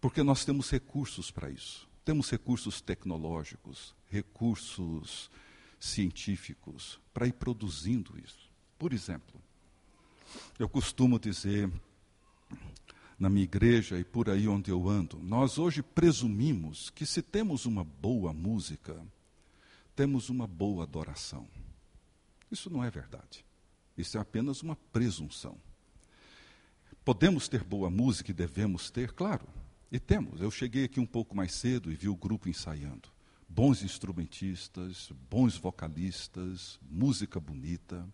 Porque 0.00 0.22
nós 0.22 0.44
temos 0.44 0.70
recursos 0.70 1.30
para 1.30 1.50
isso. 1.50 1.88
Temos 2.04 2.30
recursos 2.30 2.80
tecnológicos, 2.80 3.94
recursos 4.08 5.30
científicos 5.78 7.00
para 7.12 7.26
ir 7.26 7.32
produzindo 7.32 8.18
isso. 8.18 8.50
Por 8.78 8.92
exemplo, 8.92 9.40
eu 10.58 10.68
costumo 10.68 11.18
dizer 11.18 11.70
na 13.18 13.28
minha 13.28 13.44
igreja 13.44 13.98
e 13.98 14.04
por 14.04 14.30
aí 14.30 14.46
onde 14.46 14.70
eu 14.70 14.88
ando, 14.88 15.18
nós 15.18 15.58
hoje 15.58 15.82
presumimos 15.82 16.90
que 16.90 17.04
se 17.04 17.20
temos 17.20 17.66
uma 17.66 17.82
boa 17.82 18.32
música, 18.32 19.04
temos 19.96 20.28
uma 20.28 20.46
boa 20.46 20.84
adoração. 20.84 21.48
Isso 22.50 22.70
não 22.70 22.84
é 22.84 22.90
verdade. 22.90 23.44
Isso 23.96 24.16
é 24.16 24.20
apenas 24.20 24.62
uma 24.62 24.76
presunção. 24.92 25.58
Podemos 27.04 27.48
ter 27.48 27.64
boa 27.64 27.90
música 27.90 28.30
e 28.30 28.34
devemos 28.34 28.90
ter, 28.90 29.12
claro, 29.12 29.46
e 29.90 29.98
temos. 29.98 30.40
Eu 30.40 30.50
cheguei 30.50 30.84
aqui 30.84 31.00
um 31.00 31.06
pouco 31.06 31.34
mais 31.34 31.52
cedo 31.54 31.90
e 31.90 31.96
vi 31.96 32.08
o 32.08 32.14
grupo 32.14 32.48
ensaiando 32.48 33.08
bons 33.48 33.82
instrumentistas, 33.82 35.10
bons 35.30 35.56
vocalistas, 35.56 36.78
música 36.82 37.40
bonita. 37.40 38.06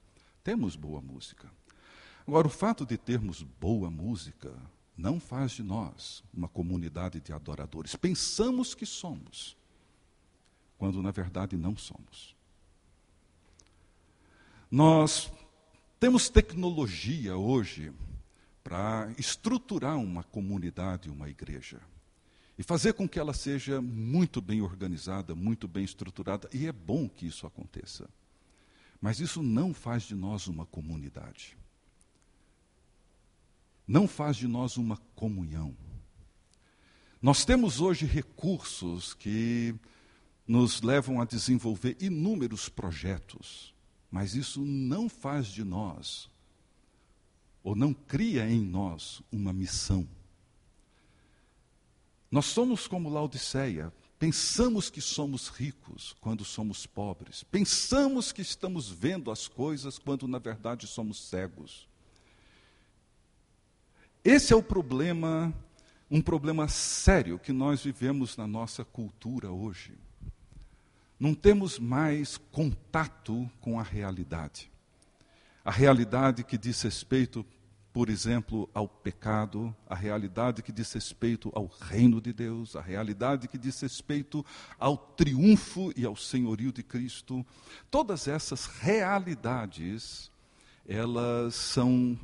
Temos 0.43 0.77
boa 0.77 1.01
música. 1.01 1.51
Agora, 2.27 2.47
o 2.47 2.51
fato 2.51 2.87
de 2.87 2.97
termos 2.97 3.43
boa 3.43 3.91
música 3.91 4.55
não 4.97 5.19
faz 5.19 5.53
de 5.53 5.63
nós 5.63 6.23
uma 6.33 6.49
comunidade 6.49 7.21
de 7.21 7.33
adoradores. 7.33 7.97
Pensamos 7.97 8.75
que 8.75 8.87
somos, 8.87 9.57
quando 10.79 11.03
na 11.03 11.11
verdade 11.11 11.57
não 11.57 11.77
somos. 11.77 12.35
Nós 14.71 15.31
temos 15.99 16.29
tecnologia 16.29 17.37
hoje 17.37 17.93
para 18.63 19.13
estruturar 19.19 19.99
uma 19.99 20.23
comunidade, 20.23 21.11
uma 21.11 21.29
igreja 21.29 21.81
e 22.59 22.63
fazer 22.63 22.93
com 22.93 23.09
que 23.09 23.19
ela 23.19 23.35
seja 23.35 23.81
muito 23.81 24.41
bem 24.41 24.63
organizada, 24.63 25.35
muito 25.35 25.67
bem 25.67 25.85
estruturada, 25.85 26.49
e 26.53 26.67
é 26.67 26.73
bom 26.73 27.09
que 27.09 27.27
isso 27.27 27.47
aconteça. 27.47 28.09
Mas 29.01 29.21
isso 29.21 29.43
não 29.43 29.75
faz 29.75 30.05
de 30.05 30.15
nós 30.15 30.47
uma 30.47 30.65
comunidade. 30.65 31.59
Não 33.87 34.09
faz 34.09 34.37
de 34.37 34.47
nós 34.47 34.77
uma 34.77 34.97
comunhão. 35.15 35.77
Nós 37.21 37.45
temos 37.45 37.81
hoje 37.81 38.07
recursos 38.07 39.15
que 39.15 39.75
nos 40.47 40.81
levam 40.83 41.21
a 41.21 41.25
desenvolver 41.25 41.97
inúmeros 42.01 42.69
projetos, 42.69 43.75
mas 44.11 44.35
isso 44.35 44.65
não 44.65 45.09
faz 45.09 45.47
de 45.47 45.65
nós, 45.65 46.31
ou 47.63 47.75
não 47.75 47.93
cria 47.93 48.49
em 48.49 48.61
nós, 48.61 49.23
uma 49.33 49.53
missão. 49.53 50.07
Nós 52.35 52.47
somos 52.47 52.89
como 52.89 53.09
Laodiceia, 53.09 53.93
pensamos 54.19 54.91
que 54.91 55.01
somos 55.01 55.47
ricos 55.47 56.17
quando 56.21 56.45
somos 56.45 56.85
pobres, 56.85 57.45
pensamos 57.45 58.33
que 58.33 58.43
estamos 58.43 58.91
vendo 58.91 59.31
as 59.31 59.47
coisas 59.47 60.01
quando 60.01 60.27
na 60.27 60.41
verdade 60.41 60.89
somos 60.89 61.29
cegos. 61.29 61.89
Esse 64.25 64.53
é 64.53 64.57
o 64.57 64.65
problema, 64.65 65.55
um 66.11 66.21
problema 66.21 66.67
sério 66.67 67.39
que 67.39 67.53
nós 67.53 67.85
vivemos 67.85 68.37
na 68.37 68.49
nossa 68.49 68.85
cultura 68.85 69.53
hoje 69.53 69.97
não 71.21 71.35
temos 71.37 71.79
mais 71.79 72.37
contato 72.51 73.49
com 73.61 73.79
a 73.79 73.83
realidade. 73.85 74.69
A 75.65 75.71
realidade 75.71 76.43
que 76.43 76.59
diz 76.59 76.83
respeito, 76.83 77.47
por 77.95 78.11
exemplo, 78.11 78.69
ao 78.75 78.89
pecado, 78.89 79.73
a 79.87 79.95
realidade 79.95 80.65
que 80.65 80.73
diz 80.73 80.93
respeito 80.93 81.53
ao 81.55 81.67
reino 81.67 82.21
de 82.21 82.33
Deus, 82.33 82.75
a 82.75 82.81
realidade 82.81 83.47
que 83.47 83.57
diz 83.57 83.81
respeito 83.81 84.45
ao 84.81 84.97
triunfo 84.97 85.93
e 85.97 86.05
ao 86.05 86.17
senhorio 86.17 86.73
de 86.73 86.83
Cristo. 86.83 87.47
Todas 87.93 88.27
essas 88.27 88.67
realidades, 88.67 90.29
elas 90.85 91.55
são 91.55 92.19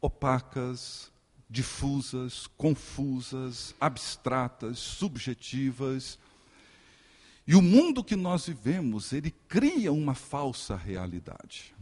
opacas, 0.00 1.12
difusas, 1.48 2.48
confusas, 2.48 3.72
abstratas, 3.80 4.80
subjetivas, 4.80 6.18
e 7.46 7.54
o 7.54 7.62
mundo 7.62 8.02
que 8.02 8.16
nós 8.16 8.46
vivemos, 8.46 9.12
ele 9.12 9.30
cria 9.46 9.92
uma 9.92 10.16
falsa 10.16 10.74
realidade. 10.74 11.72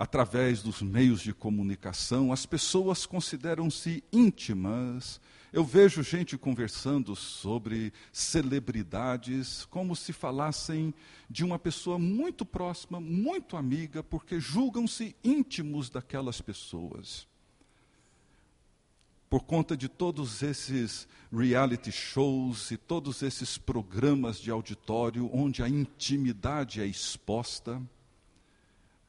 Através 0.00 0.62
dos 0.62 0.80
meios 0.80 1.20
de 1.20 1.34
comunicação, 1.34 2.32
as 2.32 2.46
pessoas 2.46 3.04
consideram-se 3.04 4.02
íntimas. 4.10 5.20
Eu 5.52 5.62
vejo 5.62 6.02
gente 6.02 6.38
conversando 6.38 7.14
sobre 7.14 7.92
celebridades 8.10 9.66
como 9.66 9.94
se 9.94 10.14
falassem 10.14 10.94
de 11.28 11.44
uma 11.44 11.58
pessoa 11.58 11.98
muito 11.98 12.46
próxima, 12.46 12.98
muito 12.98 13.58
amiga, 13.58 14.02
porque 14.02 14.40
julgam-se 14.40 15.14
íntimos 15.22 15.90
daquelas 15.90 16.40
pessoas 16.40 17.28
por 19.28 19.44
conta 19.44 19.76
de 19.76 19.86
todos 19.86 20.42
esses 20.42 21.06
reality 21.30 21.92
shows 21.92 22.70
e 22.70 22.78
todos 22.78 23.22
esses 23.22 23.58
programas 23.58 24.40
de 24.40 24.50
auditório 24.50 25.30
onde 25.30 25.62
a 25.62 25.68
intimidade 25.68 26.80
é 26.80 26.86
exposta 26.86 27.80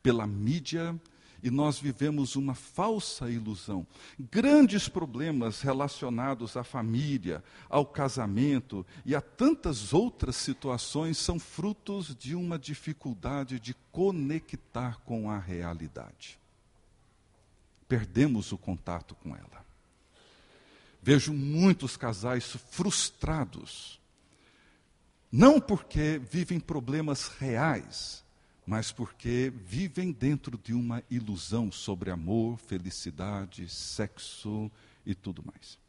pela 0.01 0.25
mídia 0.25 0.99
e 1.43 1.49
nós 1.49 1.79
vivemos 1.79 2.35
uma 2.35 2.53
falsa 2.53 3.29
ilusão. 3.29 3.85
Grandes 4.19 4.87
problemas 4.87 5.61
relacionados 5.61 6.55
à 6.55 6.63
família, 6.63 7.43
ao 7.69 7.85
casamento 7.85 8.85
e 9.05 9.15
a 9.15 9.21
tantas 9.21 9.93
outras 9.93 10.35
situações 10.35 11.17
são 11.17 11.39
frutos 11.39 12.15
de 12.15 12.35
uma 12.35 12.59
dificuldade 12.59 13.59
de 13.59 13.75
conectar 13.91 14.99
com 15.03 15.29
a 15.29 15.39
realidade. 15.39 16.39
Perdemos 17.87 18.51
o 18.51 18.57
contato 18.57 19.15
com 19.15 19.35
ela. 19.35 19.65
Vejo 21.01 21.33
muitos 21.33 21.97
casais 21.97 22.55
frustrados, 22.69 23.99
não 25.31 25.59
porque 25.59 26.21
vivem 26.23 26.59
problemas 26.59 27.27
reais, 27.27 28.23
mas 28.65 28.91
porque 28.91 29.51
vivem 29.65 30.11
dentro 30.11 30.57
de 30.57 30.73
uma 30.73 31.03
ilusão 31.09 31.71
sobre 31.71 32.11
amor, 32.11 32.57
felicidade, 32.57 33.67
sexo 33.67 34.71
e 35.05 35.15
tudo 35.15 35.43
mais. 35.43 35.79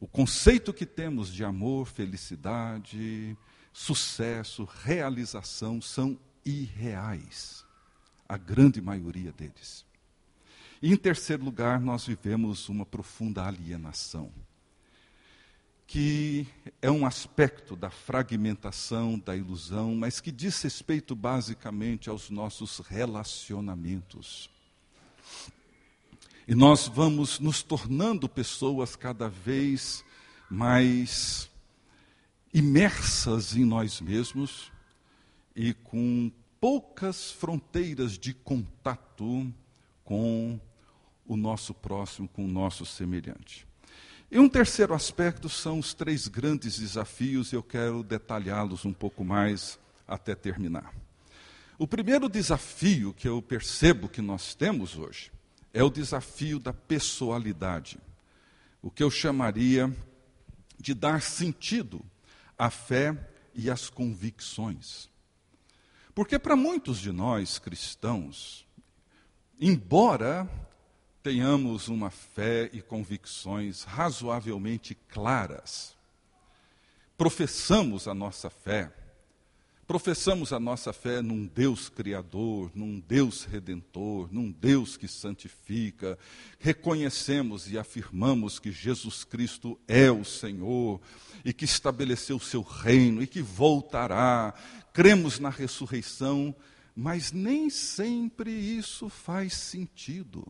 O 0.00 0.06
conceito 0.06 0.72
que 0.72 0.84
temos 0.84 1.32
de 1.32 1.44
amor, 1.44 1.86
felicidade, 1.86 3.36
sucesso, 3.72 4.68
realização 4.82 5.80
são 5.80 6.18
irreais, 6.44 7.64
a 8.28 8.36
grande 8.36 8.80
maioria 8.80 9.30
deles. 9.32 9.86
E 10.82 10.92
em 10.92 10.96
terceiro 10.96 11.44
lugar, 11.44 11.80
nós 11.80 12.04
vivemos 12.04 12.68
uma 12.68 12.84
profunda 12.84 13.44
alienação, 13.46 14.32
que 15.92 16.46
é 16.80 16.90
um 16.90 17.04
aspecto 17.04 17.76
da 17.76 17.90
fragmentação, 17.90 19.18
da 19.18 19.36
ilusão, 19.36 19.94
mas 19.94 20.22
que 20.22 20.32
diz 20.32 20.62
respeito 20.62 21.14
basicamente 21.14 22.08
aos 22.08 22.30
nossos 22.30 22.78
relacionamentos. 22.78 24.48
E 26.48 26.54
nós 26.54 26.88
vamos 26.88 27.38
nos 27.38 27.62
tornando 27.62 28.26
pessoas 28.26 28.96
cada 28.96 29.28
vez 29.28 30.02
mais 30.48 31.50
imersas 32.54 33.54
em 33.54 33.66
nós 33.66 34.00
mesmos 34.00 34.72
e 35.54 35.74
com 35.74 36.32
poucas 36.58 37.30
fronteiras 37.32 38.16
de 38.16 38.32
contato 38.32 39.52
com 40.02 40.58
o 41.26 41.36
nosso 41.36 41.74
próximo 41.74 42.26
com 42.28 42.46
o 42.46 42.48
nosso 42.48 42.86
semelhante. 42.86 43.70
E 44.34 44.38
um 44.38 44.48
terceiro 44.48 44.94
aspecto 44.94 45.46
são 45.46 45.78
os 45.78 45.92
três 45.92 46.26
grandes 46.26 46.78
desafios, 46.78 47.52
e 47.52 47.54
eu 47.54 47.62
quero 47.62 48.02
detalhá-los 48.02 48.86
um 48.86 48.92
pouco 48.94 49.22
mais 49.22 49.78
até 50.08 50.34
terminar. 50.34 50.94
O 51.78 51.86
primeiro 51.86 52.30
desafio 52.30 53.12
que 53.12 53.28
eu 53.28 53.42
percebo 53.42 54.08
que 54.08 54.22
nós 54.22 54.54
temos 54.54 54.96
hoje 54.96 55.30
é 55.70 55.84
o 55.84 55.90
desafio 55.90 56.58
da 56.58 56.72
pessoalidade, 56.72 57.98
o 58.80 58.90
que 58.90 59.02
eu 59.02 59.10
chamaria 59.10 59.94
de 60.78 60.94
dar 60.94 61.20
sentido 61.20 62.02
à 62.56 62.70
fé 62.70 63.14
e 63.54 63.70
às 63.70 63.90
convicções. 63.90 65.10
Porque 66.14 66.38
para 66.38 66.56
muitos 66.56 66.98
de 66.98 67.12
nós 67.12 67.58
cristãos, 67.58 68.66
embora 69.60 70.48
tenhamos 71.22 71.88
uma 71.88 72.10
fé 72.10 72.68
e 72.72 72.82
convicções 72.82 73.84
razoavelmente 73.84 74.94
claras. 74.94 75.96
Professamos 77.16 78.08
a 78.08 78.14
nossa 78.14 78.50
fé, 78.50 78.92
professamos 79.86 80.52
a 80.52 80.58
nossa 80.58 80.92
fé 80.92 81.22
num 81.22 81.46
Deus 81.46 81.88
Criador, 81.88 82.72
num 82.74 82.98
Deus 82.98 83.44
Redentor, 83.44 84.28
num 84.32 84.50
Deus 84.50 84.96
que 84.96 85.06
santifica, 85.06 86.18
reconhecemos 86.58 87.70
e 87.70 87.78
afirmamos 87.78 88.58
que 88.58 88.72
Jesus 88.72 89.22
Cristo 89.22 89.78
é 89.86 90.10
o 90.10 90.24
Senhor 90.24 91.00
e 91.44 91.52
que 91.52 91.64
estabeleceu 91.64 92.36
o 92.36 92.40
seu 92.40 92.62
reino 92.62 93.22
e 93.22 93.28
que 93.28 93.42
voltará, 93.42 94.54
cremos 94.92 95.38
na 95.38 95.50
ressurreição, 95.50 96.54
mas 96.96 97.30
nem 97.30 97.70
sempre 97.70 98.50
isso 98.50 99.08
faz 99.08 99.54
sentido. 99.54 100.44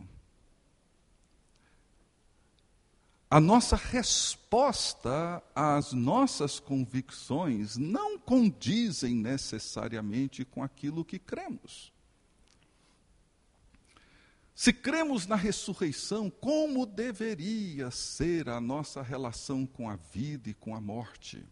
A 3.33 3.41
nossa 3.41 3.77
resposta 3.77 5.43
às 5.55 5.95
nossas 5.95 6.61
convicções 6.61 7.79
não 7.79 8.19
condizem 8.19 9.15
necessariamente 9.15 10.45
com 10.45 10.63
aquilo 10.63 11.03
que 11.03 11.19
cremos. 11.19 11.91
Se 14.55 14.71
cremos 14.71 15.27
na 15.27 15.35
ressurreição, 15.35 16.29
como 16.29 16.85
deveria 16.85 17.91
ser 17.91 18.51
a 18.51 18.61
nossa 18.61 19.01
relação 19.01 19.65
com 19.65 19.89
a 19.89 19.97
vida 19.97 20.51
e 20.51 20.55
com 20.55 20.77
a 20.77 20.81
morte? 20.81 21.43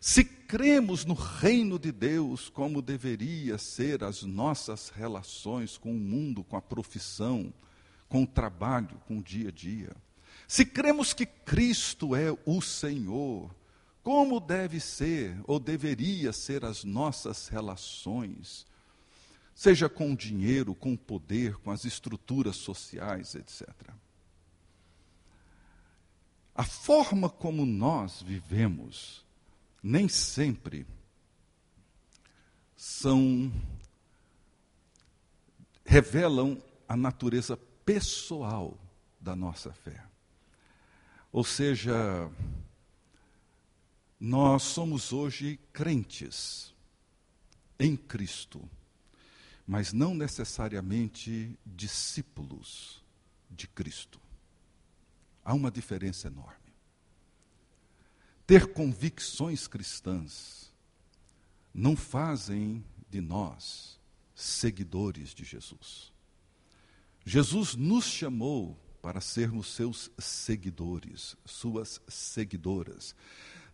Se 0.00 0.24
cremos 0.24 1.04
no 1.04 1.14
reino 1.14 1.78
de 1.78 1.92
Deus, 1.92 2.48
como 2.48 2.82
deveria 2.82 3.58
ser 3.58 4.02
as 4.02 4.24
nossas 4.24 4.88
relações 4.88 5.78
com 5.78 5.92
o 5.92 6.00
mundo, 6.00 6.42
com 6.42 6.56
a 6.56 6.60
profissão, 6.60 7.54
com 8.08 8.24
o 8.24 8.26
trabalho, 8.26 9.00
com 9.06 9.18
o 9.18 9.22
dia 9.22 9.50
a 9.50 9.52
dia? 9.52 9.94
Se 10.50 10.64
cremos 10.64 11.14
que 11.14 11.26
Cristo 11.26 12.16
é 12.16 12.36
o 12.44 12.60
Senhor, 12.60 13.54
como 14.02 14.40
deve 14.40 14.80
ser 14.80 15.40
ou 15.44 15.60
deveria 15.60 16.32
ser 16.32 16.64
as 16.64 16.82
nossas 16.82 17.46
relações, 17.46 18.66
seja 19.54 19.88
com 19.88 20.10
o 20.10 20.16
dinheiro, 20.16 20.74
com 20.74 20.94
o 20.94 20.98
poder, 20.98 21.54
com 21.58 21.70
as 21.70 21.84
estruturas 21.84 22.56
sociais, 22.56 23.36
etc. 23.36 23.68
A 26.52 26.64
forma 26.64 27.30
como 27.30 27.64
nós 27.64 28.20
vivemos 28.20 29.24
nem 29.80 30.08
sempre 30.08 30.84
são 32.74 33.52
revelam 35.84 36.60
a 36.88 36.96
natureza 36.96 37.56
pessoal 37.84 38.76
da 39.20 39.36
nossa 39.36 39.72
fé. 39.72 40.09
Ou 41.32 41.44
seja, 41.44 42.30
nós 44.18 44.62
somos 44.62 45.12
hoje 45.12 45.58
crentes 45.72 46.74
em 47.78 47.96
Cristo, 47.96 48.68
mas 49.66 49.92
não 49.92 50.14
necessariamente 50.14 51.58
discípulos 51.64 53.02
de 53.50 53.68
Cristo. 53.68 54.20
Há 55.44 55.54
uma 55.54 55.70
diferença 55.70 56.26
enorme. 56.26 56.74
Ter 58.46 58.72
convicções 58.72 59.68
cristãs 59.68 60.72
não 61.72 61.96
fazem 61.96 62.84
de 63.08 63.20
nós 63.20 63.98
seguidores 64.34 65.32
de 65.32 65.44
Jesus. 65.44 66.12
Jesus 67.24 67.76
nos 67.76 68.04
chamou 68.04 68.76
para 69.00 69.20
sermos 69.20 69.68
seus 69.74 70.10
seguidores, 70.18 71.36
suas 71.44 72.00
seguidoras. 72.08 73.14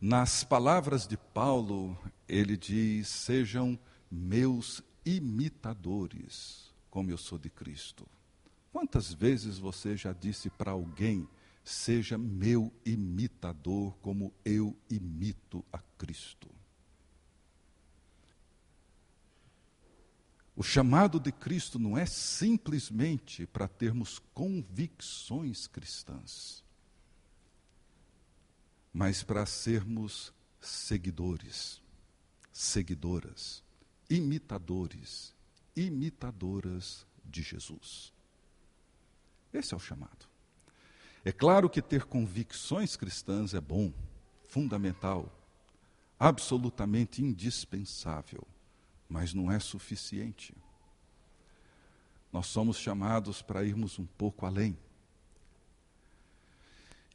Nas 0.01 0.45
palavras 0.45 1.07
de 1.07 1.17
Paulo, 1.17 1.99
ele 2.29 2.57
diz: 2.57 3.09
sejam 3.09 3.79
meus 4.11 4.83
imitadores, 5.05 6.73
como 6.91 7.11
eu 7.11 7.19
sou 7.19 7.39
de 7.39 7.51
Cristo. 7.51 8.07
Quantas 8.73 9.13
vezes 9.13 9.59
você 9.59 9.97
já 9.97 10.13
disse 10.13 10.51
para 10.51 10.73
alguém: 10.73 11.27
seja 11.65 12.17
meu 12.17 12.73
imitador, 12.85 13.97
como 14.03 14.33
eu 14.45 14.77
imito 14.91 15.65
a 15.73 15.79
Cristo? 15.99 16.56
O 20.59 20.63
chamado 20.63 21.21
de 21.21 21.31
Cristo 21.31 21.79
não 21.79 21.99
é 21.99 22.07
simplesmente 22.07 23.47
para 23.47 23.69
termos 23.69 24.19
convicções 24.33 25.67
cristãs, 25.67 26.65
mas 28.91 29.23
para 29.23 29.45
sermos 29.45 30.33
seguidores, 30.59 31.83
seguidoras, 32.51 33.63
imitadores, 34.09 35.35
imitadoras 35.77 37.07
de 37.23 37.43
Jesus. 37.43 38.11
Esse 39.53 39.75
é 39.75 39.77
o 39.77 39.81
chamado. 39.81 40.27
É 41.23 41.33
claro 41.33 41.69
que 41.69 41.83
ter 41.83 42.05
convicções 42.05 42.97
cristãs 42.97 43.53
é 43.53 43.61
bom, 43.61 43.93
fundamental, 44.49 45.31
absolutamente 46.19 47.23
indispensável 47.23 48.49
mas 49.09 49.33
não 49.33 49.51
é 49.51 49.59
suficiente. 49.59 50.55
Nós 52.33 52.47
somos 52.47 52.79
chamados 52.79 53.41
para 53.41 53.65
irmos 53.65 53.99
um 53.99 54.07
pouco 54.07 54.45
além. 54.45 54.77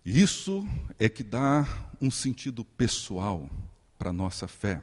Isso 0.03 0.67
é 0.97 1.07
que 1.07 1.23
dá 1.23 1.67
um 2.01 2.09
sentido 2.09 2.65
pessoal 2.65 3.49
para 3.99 4.09
a 4.09 4.13
nossa 4.13 4.47
fé. 4.47 4.81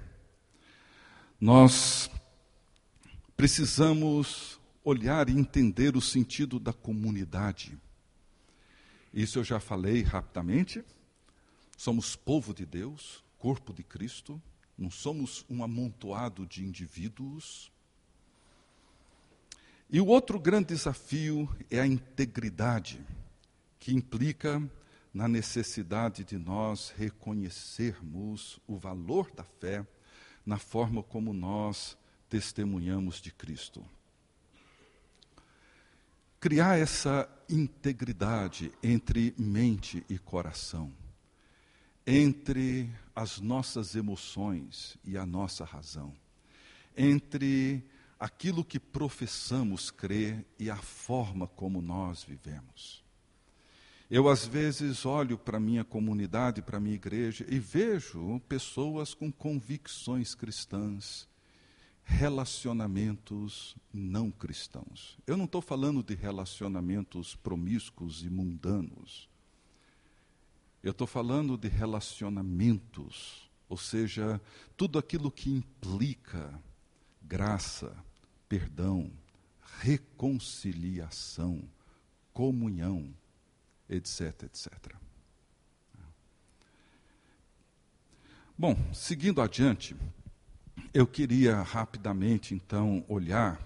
Nós 1.40 2.08
precisamos 3.36 4.60
olhar 4.84 5.28
e 5.28 5.32
entender 5.32 5.96
o 5.96 6.00
sentido 6.00 6.60
da 6.60 6.72
comunidade. 6.72 7.76
Isso 9.12 9.38
eu 9.38 9.44
já 9.44 9.58
falei 9.58 10.02
rapidamente. 10.02 10.84
Somos 11.76 12.14
povo 12.14 12.54
de 12.54 12.64
Deus, 12.64 13.24
corpo 13.38 13.72
de 13.72 13.82
Cristo, 13.82 14.40
não 14.78 14.90
somos 14.90 15.44
um 15.50 15.64
amontoado 15.64 16.46
de 16.46 16.64
indivíduos. 16.64 17.72
E 19.90 20.00
o 20.00 20.06
outro 20.06 20.38
grande 20.38 20.68
desafio 20.68 21.48
é 21.68 21.80
a 21.80 21.86
integridade, 21.86 23.04
que 23.80 23.92
implica 23.92 24.62
na 25.12 25.26
necessidade 25.26 26.22
de 26.22 26.38
nós 26.38 26.94
reconhecermos 26.96 28.60
o 28.68 28.76
valor 28.76 29.30
da 29.32 29.42
fé 29.42 29.84
na 30.46 30.58
forma 30.58 31.02
como 31.02 31.32
nós 31.32 31.98
testemunhamos 32.28 33.20
de 33.20 33.32
Cristo. 33.32 33.84
Criar 36.38 36.78
essa 36.78 37.28
integridade 37.48 38.72
entre 38.80 39.34
mente 39.36 40.04
e 40.08 40.18
coração 40.18 40.92
entre 42.10 42.90
as 43.18 43.40
nossas 43.40 43.96
emoções 43.96 44.96
e 45.04 45.18
a 45.18 45.26
nossa 45.26 45.64
razão, 45.64 46.14
entre 46.96 47.84
aquilo 48.16 48.64
que 48.64 48.78
professamos 48.78 49.90
crer 49.90 50.46
e 50.56 50.70
a 50.70 50.76
forma 50.76 51.48
como 51.48 51.82
nós 51.82 52.22
vivemos. 52.22 53.04
Eu, 54.08 54.28
às 54.28 54.46
vezes, 54.46 55.04
olho 55.04 55.36
para 55.36 55.56
a 55.56 55.60
minha 55.60 55.82
comunidade, 55.82 56.62
para 56.62 56.76
a 56.76 56.80
minha 56.80 56.94
igreja, 56.94 57.44
e 57.48 57.58
vejo 57.58 58.40
pessoas 58.48 59.14
com 59.14 59.32
convicções 59.32 60.36
cristãs, 60.36 61.26
relacionamentos 62.04 63.74
não 63.92 64.30
cristãos. 64.30 65.18
Eu 65.26 65.36
não 65.36 65.46
estou 65.46 65.60
falando 65.60 66.04
de 66.04 66.14
relacionamentos 66.14 67.34
promíscuos 67.34 68.22
e 68.22 68.30
mundanos. 68.30 69.27
Eu 70.88 70.92
estou 70.92 71.06
falando 71.06 71.58
de 71.58 71.68
relacionamentos, 71.68 73.46
ou 73.68 73.76
seja, 73.76 74.40
tudo 74.74 74.98
aquilo 74.98 75.30
que 75.30 75.50
implica 75.50 76.58
graça, 77.20 77.94
perdão, 78.48 79.12
reconciliação, 79.80 81.62
comunhão, 82.32 83.14
etc, 83.86 84.44
etc. 84.44 84.94
Bom, 88.56 88.74
seguindo 88.94 89.42
adiante, 89.42 89.94
eu 90.94 91.06
queria 91.06 91.60
rapidamente 91.60 92.54
então 92.54 93.04
olhar, 93.06 93.60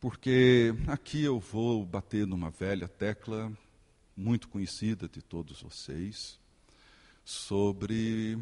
porque 0.00 0.74
aqui 0.88 1.22
eu 1.22 1.38
vou 1.38 1.86
bater 1.86 2.26
numa 2.26 2.50
velha 2.50 2.88
tecla 2.88 3.56
muito 4.16 4.48
conhecida 4.48 5.08
de 5.08 5.22
todos 5.22 5.62
vocês, 5.62 6.38
sobre 7.24 8.38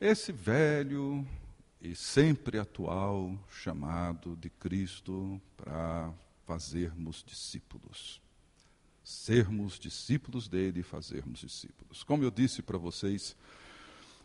esse 0.00 0.32
velho 0.32 1.26
e 1.80 1.94
sempre 1.94 2.58
atual 2.58 3.38
chamado 3.50 4.36
de 4.36 4.50
Cristo 4.50 5.40
para 5.56 6.12
fazermos 6.46 7.24
discípulos. 7.26 8.20
Sermos 9.02 9.78
discípulos 9.78 10.48
dele 10.48 10.80
e 10.80 10.82
fazermos 10.82 11.40
discípulos. 11.40 12.02
Como 12.02 12.24
eu 12.24 12.30
disse 12.30 12.60
para 12.60 12.76
vocês, 12.76 13.36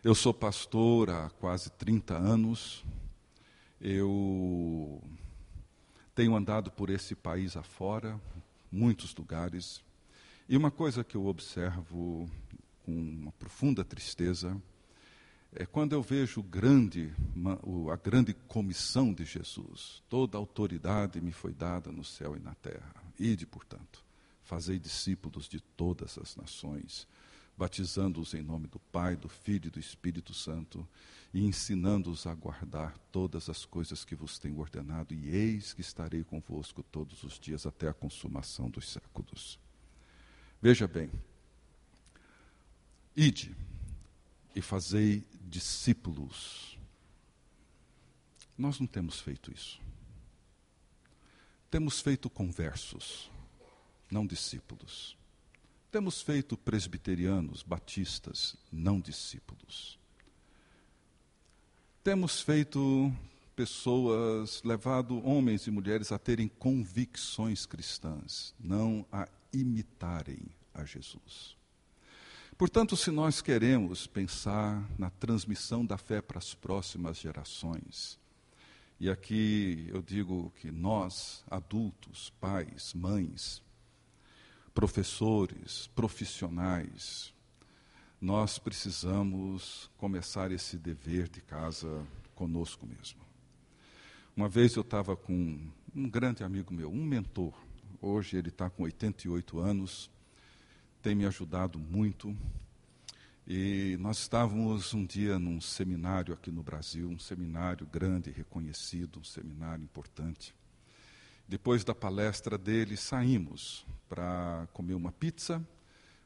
eu 0.04 0.15
sou 0.15 0.34
pastor 0.34 1.10
há 1.12 1.30
quase 1.30 1.69
30 1.71 2.17
anos. 2.17 2.84
Eu 3.80 5.02
tenho 6.15 6.36
andado 6.36 6.71
por 6.71 6.89
esse 6.89 7.15
país 7.15 7.56
afora, 7.56 8.19
muitos 8.71 9.15
lugares, 9.15 9.84
e 10.51 10.57
uma 10.57 10.69
coisa 10.69 11.01
que 11.01 11.15
eu 11.15 11.27
observo 11.27 12.29
com 12.83 12.91
uma 12.91 13.31
profunda 13.31 13.85
tristeza 13.85 14.61
é 15.53 15.65
quando 15.65 15.93
eu 15.93 16.01
vejo 16.01 16.43
grande, 16.43 17.09
a 17.89 17.95
grande 17.95 18.33
comissão 18.33 19.13
de 19.13 19.23
Jesus. 19.23 20.03
Toda 20.09 20.37
a 20.37 20.39
autoridade 20.39 21.21
me 21.21 21.31
foi 21.31 21.53
dada 21.53 21.89
no 21.89 22.03
céu 22.03 22.35
e 22.35 22.39
na 22.41 22.53
terra. 22.53 22.93
Ide, 23.17 23.45
portanto, 23.45 24.03
fazei 24.43 24.77
discípulos 24.77 25.47
de 25.47 25.61
todas 25.61 26.17
as 26.17 26.35
nações, 26.35 27.07
batizando-os 27.57 28.33
em 28.33 28.41
nome 28.41 28.67
do 28.67 28.79
Pai, 28.91 29.15
do 29.15 29.29
Filho 29.29 29.67
e 29.67 29.71
do 29.71 29.79
Espírito 29.79 30.33
Santo, 30.33 30.85
e 31.33 31.45
ensinando-os 31.45 32.27
a 32.27 32.35
guardar 32.35 32.97
todas 33.09 33.47
as 33.47 33.63
coisas 33.63 34.03
que 34.03 34.15
vos 34.15 34.37
tenho 34.37 34.59
ordenado, 34.59 35.13
e 35.13 35.29
eis 35.29 35.71
que 35.71 35.79
estarei 35.79 36.25
convosco 36.25 36.83
todos 36.83 37.23
os 37.23 37.39
dias 37.39 37.65
até 37.65 37.87
a 37.87 37.93
consumação 37.93 38.69
dos 38.69 38.89
séculos. 38.89 39.57
Veja 40.62 40.88
bem, 40.88 41.10
ide 43.15 43.56
e 44.56 44.62
fazei 44.62 45.24
discípulos. 45.41 46.78
Nós 48.56 48.80
não 48.80 48.86
temos 48.86 49.19
feito 49.19 49.52
isso. 49.52 49.82
Temos 51.71 52.00
feito 52.00 52.30
conversos, 52.30 53.32
não 54.12 54.28
discípulos. 54.28 55.17
Temos 55.89 56.21
feito 56.21 56.56
presbiterianos, 56.56 57.63
batistas, 57.63 58.56
não 58.71 59.00
discípulos. 59.00 59.97
Temos 62.04 62.41
feito 62.41 63.12
pessoas, 63.56 64.62
levado 64.63 65.26
homens 65.26 65.65
e 65.65 65.71
mulheres 65.71 66.12
a 66.12 66.19
terem 66.19 66.47
convicções 66.47 67.65
cristãs, 67.65 68.54
não 68.60 69.06
a 69.12 69.28
imitarem 69.53 70.49
a 70.73 70.83
Jesus. 70.85 71.55
Portanto, 72.57 72.95
se 72.95 73.09
nós 73.09 73.41
queremos 73.41 74.05
pensar 74.05 74.87
na 74.97 75.09
transmissão 75.09 75.85
da 75.85 75.97
fé 75.97 76.21
para 76.21 76.37
as 76.37 76.53
próximas 76.53 77.17
gerações, 77.17 78.19
e 78.99 79.09
aqui 79.09 79.87
eu 79.89 80.01
digo 80.01 80.53
que 80.61 80.69
nós, 80.71 81.43
adultos, 81.49 82.29
pais, 82.39 82.93
mães, 82.93 83.63
professores, 84.75 85.87
profissionais, 85.87 87.33
nós 88.21 88.59
precisamos 88.59 89.89
começar 89.97 90.51
esse 90.51 90.77
dever 90.77 91.27
de 91.27 91.41
casa 91.41 92.05
conosco 92.35 92.85
mesmo. 92.85 93.19
Uma 94.37 94.47
vez 94.47 94.75
eu 94.75 94.81
estava 94.81 95.15
com 95.15 95.59
um 95.95 96.07
grande 96.07 96.43
amigo 96.43 96.71
meu, 96.73 96.91
um 96.91 97.03
mentor. 97.03 97.53
Hoje 98.03 98.35
ele 98.35 98.49
está 98.49 98.67
com 98.67 98.81
88 98.81 99.59
anos, 99.59 100.09
tem 101.03 101.13
me 101.13 101.23
ajudado 101.27 101.77
muito. 101.77 102.35
E 103.45 103.95
nós 103.99 104.17
estávamos 104.17 104.91
um 104.95 105.05
dia 105.05 105.37
num 105.37 105.61
seminário 105.61 106.33
aqui 106.33 106.49
no 106.49 106.63
Brasil, 106.63 107.07
um 107.07 107.19
seminário 107.19 107.85
grande, 107.85 108.31
reconhecido, 108.31 109.19
um 109.19 109.23
seminário 109.23 109.83
importante. 109.83 110.51
Depois 111.47 111.83
da 111.83 111.93
palestra 111.93 112.57
dele, 112.57 112.97
saímos 112.97 113.85
para 114.09 114.67
comer 114.73 114.95
uma 114.95 115.11
pizza. 115.11 115.63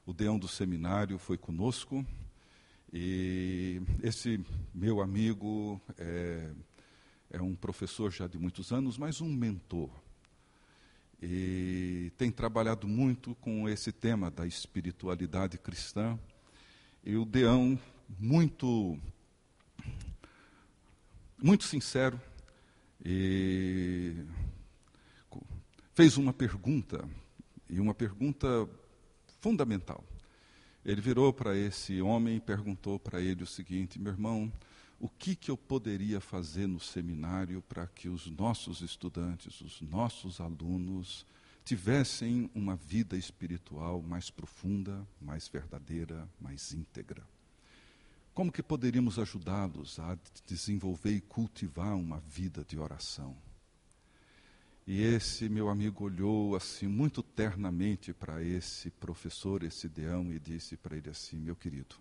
O 0.06 0.14
deão 0.14 0.40
do 0.40 0.48
seminário 0.48 1.18
foi 1.18 1.38
conosco. 1.38 2.06
E 2.94 3.82
esse 4.02 4.40
meu 4.74 5.02
amigo 5.02 5.82
é, 5.98 6.54
é 7.32 7.42
um 7.42 7.54
professor 7.54 8.10
já 8.14 8.28
de 8.28 8.38
muitos 8.38 8.72
anos, 8.72 8.98
mas 8.98 9.20
um 9.20 9.28
mentor. 9.28 10.05
E 11.22 12.12
tem 12.18 12.32
trabalhado 12.32 12.88
muito 12.88 13.34
com 13.36 13.68
esse 13.68 13.92
tema 13.92 14.30
da 14.30 14.46
espiritualidade 14.46 15.58
cristã. 15.58 16.20
E 17.04 17.16
o 17.16 17.26
Deão, 17.26 17.80
muito, 18.20 19.00
muito 21.42 21.64
sincero, 21.64 22.20
fez 25.94 26.18
uma 26.18 26.34
pergunta, 26.34 27.08
e 27.70 27.80
uma 27.80 27.94
pergunta 27.94 28.68
fundamental. 29.40 30.04
Ele 30.84 31.02
virou 31.02 31.34
para 31.34 31.58
esse 31.58 32.02
homem 32.02 32.38
e 32.38 32.40
perguntou 32.40 33.00
para 33.00 33.22
ele 33.22 33.44
o 33.44 33.48
seguinte: 33.48 34.00
meu 34.00 34.12
irmão, 34.12 34.52
o 35.06 35.10
que, 35.20 35.36
que 35.36 35.52
eu 35.52 35.56
poderia 35.56 36.20
fazer 36.20 36.66
no 36.66 36.80
seminário 36.80 37.62
para 37.62 37.86
que 37.86 38.10
os 38.10 38.26
nossos 38.26 38.82
estudantes, 38.82 39.62
os 39.62 39.80
nossos 39.80 40.42
alunos, 40.42 41.28
tivessem 41.64 42.50
uma 42.56 42.76
vida 42.76 43.16
espiritual 43.16 44.02
mais 44.02 44.32
profunda, 44.32 45.08
mais 45.22 45.48
verdadeira, 45.48 46.28
mais 46.42 46.74
íntegra? 46.74 47.22
Como 48.34 48.52
que 48.52 48.64
poderíamos 48.64 49.20
ajudá-los 49.20 50.00
a 50.00 50.18
desenvolver 50.48 51.12
e 51.12 51.22
cultivar 51.22 51.96
uma 51.96 52.20
vida 52.22 52.66
de 52.68 52.80
oração? 52.80 53.38
E 54.88 55.04
esse 55.04 55.48
meu 55.48 55.70
amigo 55.70 56.04
olhou 56.04 56.56
assim 56.56 56.88
muito 56.88 57.22
ternamente 57.22 58.12
para 58.12 58.42
esse 58.42 58.90
professor, 58.90 59.62
esse 59.62 59.88
deão, 59.88 60.34
e 60.34 60.40
disse 60.40 60.76
para 60.76 60.98
ele 60.98 61.12
assim: 61.12 61.38
Meu 61.38 61.56
querido, 61.56 61.96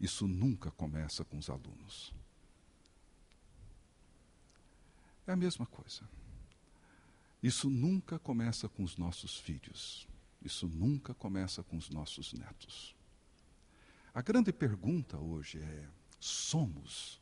isso 0.00 0.26
nunca 0.26 0.70
começa 0.70 1.26
com 1.26 1.36
os 1.36 1.50
alunos. 1.50 2.21
É 5.26 5.32
a 5.32 5.36
mesma 5.36 5.66
coisa. 5.66 6.08
Isso 7.42 7.68
nunca 7.68 8.18
começa 8.18 8.68
com 8.68 8.82
os 8.82 8.96
nossos 8.96 9.36
filhos. 9.36 10.06
Isso 10.40 10.66
nunca 10.66 11.14
começa 11.14 11.62
com 11.62 11.76
os 11.76 11.88
nossos 11.88 12.32
netos. 12.32 12.94
A 14.14 14.20
grande 14.20 14.52
pergunta 14.52 15.16
hoje 15.16 15.58
é: 15.58 15.88
somos 16.20 17.20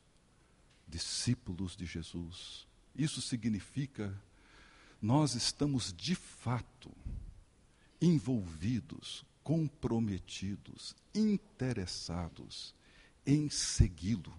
discípulos 0.87 1.75
de 1.75 1.85
Jesus? 1.85 2.67
Isso 2.95 3.21
significa 3.21 4.19
nós 5.01 5.33
estamos 5.33 5.91
de 5.91 6.13
fato 6.13 6.91
envolvidos, 7.99 9.25
comprometidos, 9.43 10.95
interessados 11.13 12.75
em 13.25 13.49
segui-lo, 13.49 14.33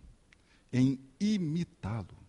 em 0.73 1.01
imitá-lo, 1.19 2.22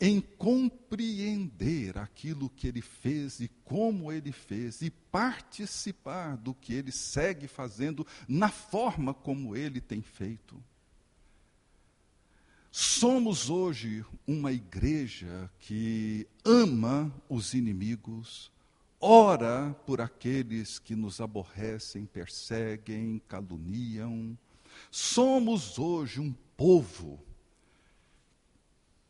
em 0.00 0.20
compreender 0.20 1.96
aquilo 1.96 2.50
que 2.50 2.68
ele 2.68 2.82
fez 2.82 3.40
e 3.40 3.48
como 3.64 4.12
ele 4.12 4.30
fez 4.30 4.82
e 4.82 4.90
participar 4.90 6.36
do 6.36 6.54
que 6.54 6.74
ele 6.74 6.92
segue 6.92 7.48
fazendo 7.48 8.06
na 8.28 8.50
forma 8.50 9.14
como 9.14 9.56
ele 9.56 9.80
tem 9.80 10.02
feito. 10.02 10.62
Somos 12.70 13.48
hoje 13.48 14.04
uma 14.26 14.52
igreja 14.52 15.50
que 15.58 16.28
ama 16.44 17.10
os 17.26 17.54
inimigos, 17.54 18.52
ora 19.00 19.74
por 19.86 20.02
aqueles 20.02 20.78
que 20.78 20.94
nos 20.94 21.18
aborrecem, 21.18 22.04
perseguem, 22.04 23.18
caluniam. 23.26 24.36
Somos 24.90 25.78
hoje 25.78 26.20
um 26.20 26.34
povo 26.54 27.18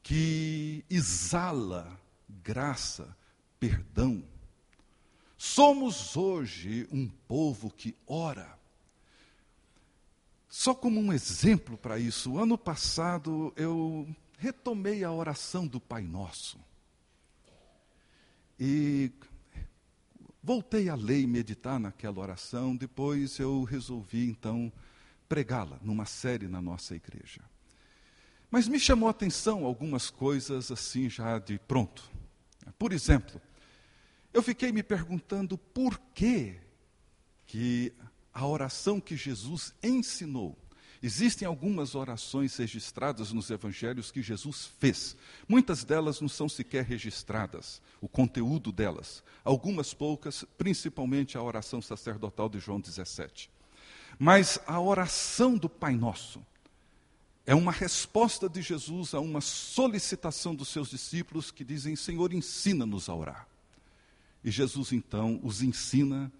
que 0.06 0.84
exala 0.88 1.98
graça, 2.28 3.16
perdão. 3.58 4.22
Somos 5.36 6.16
hoje 6.16 6.86
um 6.92 7.08
povo 7.08 7.68
que 7.68 7.92
ora 8.06 8.56
só 10.48 10.72
como 10.72 11.00
um 11.00 11.12
exemplo 11.12 11.76
para 11.76 11.98
isso, 11.98 12.38
ano 12.38 12.56
passado 12.56 13.52
eu 13.56 14.08
retomei 14.38 15.02
a 15.02 15.10
oração 15.10 15.66
do 15.66 15.80
Pai 15.80 16.02
Nosso. 16.02 16.56
E 18.58 19.10
voltei 20.40 20.88
a 20.88 20.94
ler 20.94 21.20
e 21.20 21.26
meditar 21.26 21.80
naquela 21.80 22.20
oração, 22.20 22.76
depois 22.76 23.40
eu 23.40 23.64
resolvi 23.64 24.28
então 24.28 24.72
pregá-la 25.28 25.80
numa 25.82 26.06
série 26.06 26.46
na 26.46 26.62
nossa 26.62 26.94
igreja. 26.94 27.42
Mas 28.50 28.68
me 28.68 28.78
chamou 28.78 29.08
a 29.08 29.10
atenção 29.10 29.64
algumas 29.64 30.10
coisas 30.10 30.70
assim 30.70 31.10
já 31.10 31.38
de 31.38 31.58
pronto. 31.58 32.10
Por 32.78 32.92
exemplo, 32.92 33.40
eu 34.32 34.42
fiquei 34.42 34.70
me 34.72 34.82
perguntando 34.82 35.56
por 35.56 35.98
que 36.14 36.60
que 37.46 37.92
a 38.32 38.46
oração 38.46 39.00
que 39.00 39.16
Jesus 39.16 39.72
ensinou. 39.82 40.58
Existem 41.02 41.46
algumas 41.46 41.94
orações 41.94 42.56
registradas 42.56 43.32
nos 43.32 43.50
evangelhos 43.50 44.10
que 44.10 44.22
Jesus 44.22 44.70
fez. 44.78 45.16
Muitas 45.48 45.84
delas 45.84 46.20
não 46.20 46.28
são 46.28 46.48
sequer 46.48 46.84
registradas, 46.84 47.80
o 48.00 48.08
conteúdo 48.08 48.72
delas. 48.72 49.22
Algumas 49.44 49.94
poucas, 49.94 50.44
principalmente 50.58 51.36
a 51.38 51.42
oração 51.42 51.80
sacerdotal 51.80 52.48
de 52.48 52.58
João 52.58 52.80
17. 52.80 53.50
Mas 54.18 54.58
a 54.66 54.80
oração 54.80 55.56
do 55.56 55.68
Pai 55.68 55.94
Nosso 55.94 56.44
é 57.46 57.54
uma 57.54 57.72
resposta 57.72 58.48
de 58.48 58.60
Jesus 58.60 59.14
a 59.14 59.20
uma 59.20 59.40
solicitação 59.40 60.54
dos 60.54 60.68
seus 60.68 60.90
discípulos 60.90 61.50
que 61.50 61.64
dizem: 61.64 61.96
Senhor, 61.96 62.32
ensina-nos 62.32 63.08
a 63.08 63.14
orar. 63.14 63.48
E 64.44 64.50
Jesus 64.50 64.92
então 64.92 65.40
os 65.42 65.62
ensina 65.62 66.30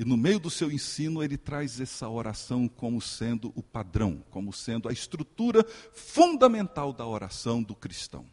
e 0.00 0.04
no 0.04 0.16
meio 0.16 0.40
do 0.40 0.48
seu 0.48 0.72
ensino, 0.72 1.22
ele 1.22 1.36
traz 1.36 1.78
essa 1.78 2.08
oração 2.08 2.66
como 2.66 3.02
sendo 3.02 3.52
o 3.54 3.62
padrão, 3.62 4.24
como 4.30 4.50
sendo 4.50 4.88
a 4.88 4.92
estrutura 4.92 5.62
fundamental 5.92 6.90
da 6.90 7.06
oração 7.06 7.62
do 7.62 7.74
cristão. 7.74 8.24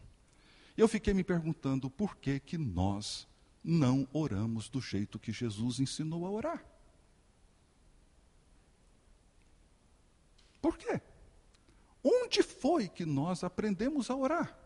E 0.78 0.80
eu 0.80 0.88
fiquei 0.88 1.12
me 1.12 1.22
perguntando 1.22 1.90
por 1.90 2.16
que, 2.16 2.40
que 2.40 2.56
nós 2.56 3.28
não 3.62 4.08
oramos 4.14 4.70
do 4.70 4.80
jeito 4.80 5.18
que 5.18 5.30
Jesus 5.30 5.78
ensinou 5.78 6.24
a 6.24 6.30
orar. 6.30 6.64
Por 10.62 10.78
quê? 10.78 11.02
Foi 12.58 12.88
que 12.88 13.04
nós 13.04 13.44
aprendemos 13.44 14.10
a 14.10 14.16
orar? 14.16 14.56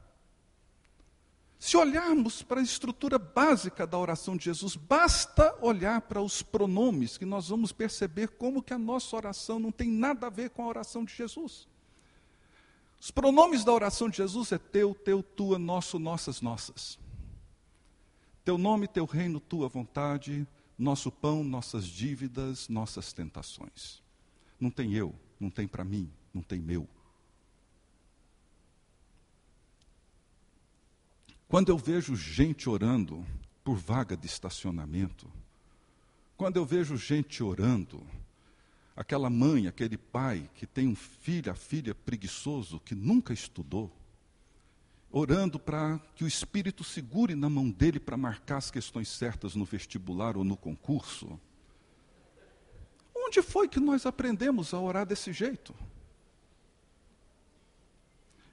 Se 1.63 1.77
olharmos 1.77 2.43
para 2.43 2.59
a 2.59 2.65
estrutura 2.65 3.21
básica 3.21 3.87
da 3.87 3.97
oração 3.97 4.37
de 4.37 4.47
Jesus, 4.47 4.75
basta 4.75 5.57
olhar 5.61 6.01
para 6.01 6.21
os 6.21 6.43
pronomes 6.43 7.17
que 7.17 7.25
nós 7.25 7.51
vamos 7.51 7.71
perceber 7.71 8.31
como 8.31 8.61
que 8.61 8.75
a 8.75 8.79
nossa 8.79 9.15
oração 9.15 9.61
não 9.61 9.71
tem 9.71 9.89
nada 9.89 10.27
a 10.27 10.31
ver 10.31 10.51
com 10.51 10.65
a 10.65 10.67
oração 10.67 11.05
de 11.05 11.15
Jesus. 11.15 11.69
Os 13.01 13.13
pronomes 13.13 13.63
da 13.63 13.73
oração 13.73 14.09
de 14.09 14.17
Jesus 14.17 14.51
é 14.51 14.59
teu, 14.59 14.93
teu, 14.93 15.23
tua, 15.23 15.57
nosso, 15.57 16.01
nossas, 16.01 16.41
nossas. 16.41 16.99
Teu 18.45 18.59
nome, 18.59 18.89
teu 18.89 19.05
reino, 19.05 19.39
tua 19.39 19.69
vontade, 19.69 20.45
nosso 20.77 21.13
pão, 21.13 21.45
nossas 21.45 21.87
dívidas, 21.87 22.69
nossas 22.69 23.13
tentações. 23.13 24.03
Não 24.59 24.69
tem 24.69 24.95
eu, 24.95 25.15
não 25.39 25.49
tem 25.49 25.69
para 25.69 25.85
mim, 25.85 26.11
não 26.35 26.43
tem 26.43 26.59
meu. 26.59 26.89
Quando 31.53 31.69
eu 31.69 31.77
vejo 31.77 32.17
gente 32.17 32.67
orando 32.67 33.27
por 33.63 33.77
vaga 33.77 34.17
de 34.17 34.25
estacionamento, 34.27 35.31
quando 36.35 36.57
eu 36.57 36.65
vejo 36.65 36.97
gente 36.97 37.43
orando, 37.43 38.03
aquela 38.97 39.29
mãe, 39.29 39.67
aquele 39.67 39.99
pai 39.99 40.49
que 40.55 40.67
tem 40.67 40.89
um 40.89 40.97
filho, 40.97 41.53
a 41.53 41.55
filha 41.55 41.95
preguiçoso 41.95 42.81
que 42.81 42.95
nunca 42.95 43.35
estudou, 43.35 43.95
orando 45.11 45.59
para 45.59 46.01
que 46.15 46.25
o 46.25 46.27
Espírito 46.27 46.83
segure 46.83 47.35
na 47.35 47.51
mão 47.51 47.71
dele 47.71 48.01
para 48.01 48.17
marcar 48.17 48.57
as 48.57 48.71
questões 48.71 49.11
certas 49.11 49.55
no 49.55 49.67
vestibular 49.67 50.39
ou 50.39 50.45
no 50.45 50.57
concurso. 50.57 51.39
Onde 53.15 53.43
foi 53.43 53.69
que 53.69 53.79
nós 53.79 54.07
aprendemos 54.07 54.73
a 54.73 54.81
orar 54.81 55.05
desse 55.05 55.35
jeito? 55.35 55.75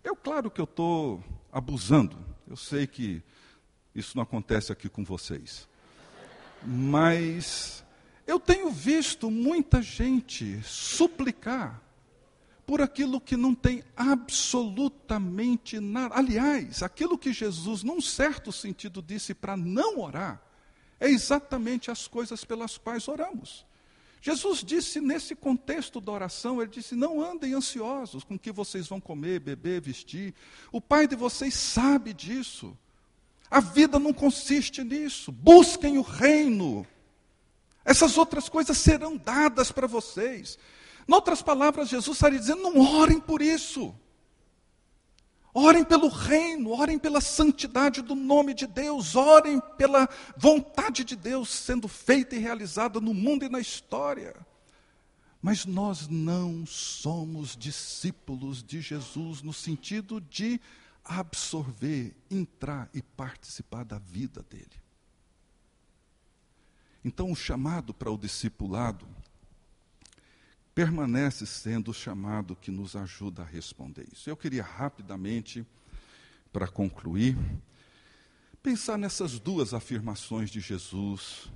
Eu, 0.03 0.17
claro 0.17 0.51
que 0.51 0.59
eu 0.59 0.65
estou 0.65 1.23
abusando, 1.49 2.28
eu 2.49 2.57
sei 2.57 2.87
que 2.87 3.21
isso 3.93 4.17
não 4.17 4.23
acontece 4.23 4.71
aqui 4.71 4.89
com 4.89 5.03
vocês. 5.03 5.67
Mas 6.65 7.85
eu 8.25 8.39
tenho 8.39 8.71
visto 8.71 9.29
muita 9.29 9.81
gente 9.81 10.61
suplicar 10.63 11.81
por 12.65 12.81
aquilo 12.81 13.21
que 13.21 13.37
não 13.37 13.53
tem 13.53 13.83
absolutamente 13.95 15.79
nada. 15.79 16.15
Aliás, 16.15 16.81
aquilo 16.81 17.17
que 17.17 17.31
Jesus, 17.31 17.83
num 17.83 18.01
certo 18.01 18.51
sentido, 18.51 19.01
disse 19.01 19.33
para 19.33 19.55
não 19.55 19.99
orar, 19.99 20.41
é 20.99 21.07
exatamente 21.07 21.89
as 21.89 22.07
coisas 22.07 22.43
pelas 22.43 22.77
quais 22.77 23.07
oramos. 23.07 23.65
Jesus 24.21 24.63
disse 24.63 24.99
nesse 24.99 25.33
contexto 25.35 26.01
da 26.01 26.11
oração, 26.11 26.61
ele 26.61 26.71
disse: 26.71 26.95
"Não 26.95 27.21
andem 27.23 27.53
ansiosos 27.53 28.23
com 28.23 28.35
o 28.35 28.39
que 28.39 28.51
vocês 28.51 28.87
vão 28.87 28.99
comer, 28.99 29.39
beber, 29.39 29.81
vestir. 29.81 30.33
O 30.71 30.81
Pai 30.81 31.07
de 31.07 31.15
vocês 31.15 31.53
sabe 31.53 32.13
disso. 32.13 32.77
A 33.49 33.59
vida 33.59 33.97
não 33.97 34.13
consiste 34.13 34.83
nisso. 34.83 35.31
Busquem 35.31 35.97
o 35.97 36.01
reino. 36.01 36.85
Essas 37.83 38.17
outras 38.17 38.47
coisas 38.47 38.77
serão 38.77 39.17
dadas 39.17 39.71
para 39.71 39.87
vocês. 39.87 40.59
Em 41.07 41.13
outras 41.13 41.41
palavras, 41.41 41.89
Jesus 41.89 42.17
estaria 42.17 42.37
dizendo: 42.37 42.61
não 42.61 42.79
orem 42.99 43.19
por 43.19 43.41
isso. 43.41 43.95
Orem 45.53 45.83
pelo 45.83 46.07
reino, 46.07 46.71
orem 46.71 46.99
pela 46.99 47.19
santidade 47.19 48.01
do 48.01 48.13
nome 48.13 48.53
de 48.53 48.67
Deus, 48.67 49.15
orem 49.15 49.59
pela 49.77 50.07
vontade 50.37 51.03
de 51.03 51.15
Deus 51.15 51.49
sendo 51.49 51.87
feita 51.87 52.35
e 52.35 52.39
realizada 52.39 52.99
no 52.99 53.13
mundo 53.13 53.43
e 53.43 53.49
na 53.49 53.59
história. 53.59 54.35
Mas 55.41 55.65
nós 55.65 56.07
não 56.07 56.65
somos 56.65 57.55
discípulos 57.55 58.61
de 58.61 58.81
Jesus 58.81 59.41
no 59.41 59.53
sentido 59.53 60.21
de 60.21 60.61
absorver, 61.03 62.15
entrar 62.29 62.89
e 62.93 63.01
participar 63.01 63.83
da 63.83 63.97
vida 63.97 64.45
dele. 64.49 64.79
Então, 67.03 67.31
o 67.31 67.35
chamado 67.35 67.93
para 67.93 68.11
o 68.11 68.17
discipulado 68.17 69.07
permanece 70.79 71.45
sendo 71.45 71.91
o 71.91 71.93
chamado 71.93 72.55
que 72.55 72.71
nos 72.71 72.95
ajuda 72.95 73.41
a 73.41 73.45
responder 73.45 74.07
isso. 74.13 74.29
Eu 74.29 74.37
queria 74.37 74.63
rapidamente, 74.63 75.67
para 76.53 76.69
concluir, 76.69 77.37
pensar 78.63 78.97
nessas 78.97 79.39
duas 79.39 79.73
afirmações 79.73 80.49
de 80.49 80.61
Jesus, 80.61 81.51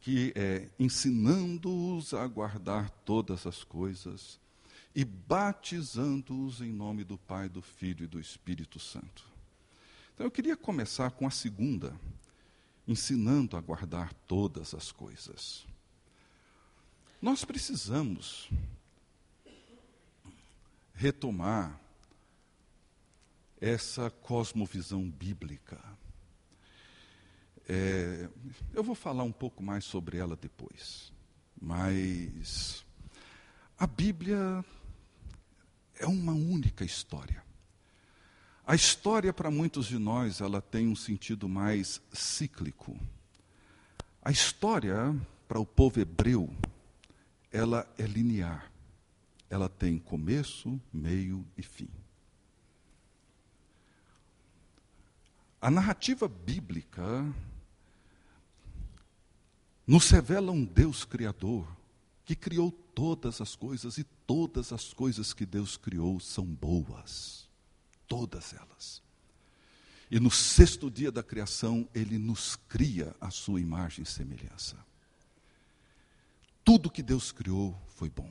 que 0.00 0.34
é 0.36 0.68
ensinando-os 0.78 2.12
a 2.12 2.26
guardar 2.26 2.90
todas 3.06 3.46
as 3.46 3.64
coisas 3.64 4.38
e 4.94 5.02
batizando-os 5.02 6.60
em 6.60 6.70
nome 6.70 7.04
do 7.04 7.16
Pai, 7.16 7.48
do 7.48 7.62
Filho 7.62 8.04
e 8.04 8.06
do 8.06 8.20
Espírito 8.20 8.78
Santo. 8.78 9.24
Então 10.12 10.26
eu 10.26 10.30
queria 10.30 10.58
começar 10.58 11.10
com 11.12 11.26
a 11.26 11.30
segunda, 11.30 11.98
ensinando 12.86 13.56
a 13.56 13.62
guardar 13.62 14.12
todas 14.28 14.74
as 14.74 14.92
coisas. 14.92 15.71
Nós 17.22 17.44
precisamos 17.44 18.50
retomar 20.92 21.80
essa 23.60 24.10
cosmovisão 24.10 25.08
bíblica. 25.08 25.80
É, 27.68 28.28
eu 28.74 28.82
vou 28.82 28.96
falar 28.96 29.22
um 29.22 29.30
pouco 29.30 29.62
mais 29.62 29.84
sobre 29.84 30.18
ela 30.18 30.34
depois, 30.34 31.12
mas 31.60 32.84
a 33.78 33.86
Bíblia 33.86 34.64
é 36.00 36.06
uma 36.06 36.32
única 36.32 36.84
história. 36.84 37.44
A 38.66 38.74
história, 38.74 39.32
para 39.32 39.48
muitos 39.48 39.86
de 39.86 39.96
nós, 39.96 40.40
ela 40.40 40.60
tem 40.60 40.88
um 40.88 40.96
sentido 40.96 41.48
mais 41.48 42.02
cíclico. 42.12 42.98
A 44.20 44.32
história, 44.32 45.14
para 45.46 45.60
o 45.60 45.66
povo 45.66 46.00
hebreu, 46.00 46.52
ela 47.52 47.86
é 47.98 48.04
linear. 48.04 48.72
Ela 49.50 49.68
tem 49.68 49.98
começo, 49.98 50.80
meio 50.92 51.46
e 51.56 51.62
fim. 51.62 51.88
A 55.60 55.70
narrativa 55.70 56.26
bíblica 56.26 57.24
nos 59.86 60.10
revela 60.10 60.50
um 60.50 60.64
Deus 60.64 61.04
criador 61.04 61.68
que 62.24 62.34
criou 62.34 62.72
todas 62.94 63.40
as 63.40 63.54
coisas 63.54 63.98
e 63.98 64.04
todas 64.26 64.72
as 64.72 64.94
coisas 64.94 65.34
que 65.34 65.44
Deus 65.44 65.76
criou 65.76 66.18
são 66.18 66.46
boas. 66.46 67.48
Todas 68.08 68.54
elas. 68.54 69.02
E 70.10 70.18
no 70.18 70.30
sexto 70.30 70.90
dia 70.90 71.12
da 71.12 71.22
criação, 71.22 71.88
Ele 71.94 72.18
nos 72.18 72.56
cria 72.68 73.14
a 73.20 73.30
sua 73.30 73.60
imagem 73.60 74.02
e 74.02 74.06
semelhança. 74.06 74.76
Tudo 76.64 76.90
que 76.90 77.02
Deus 77.02 77.32
criou 77.32 77.76
foi 77.88 78.08
bom. 78.08 78.30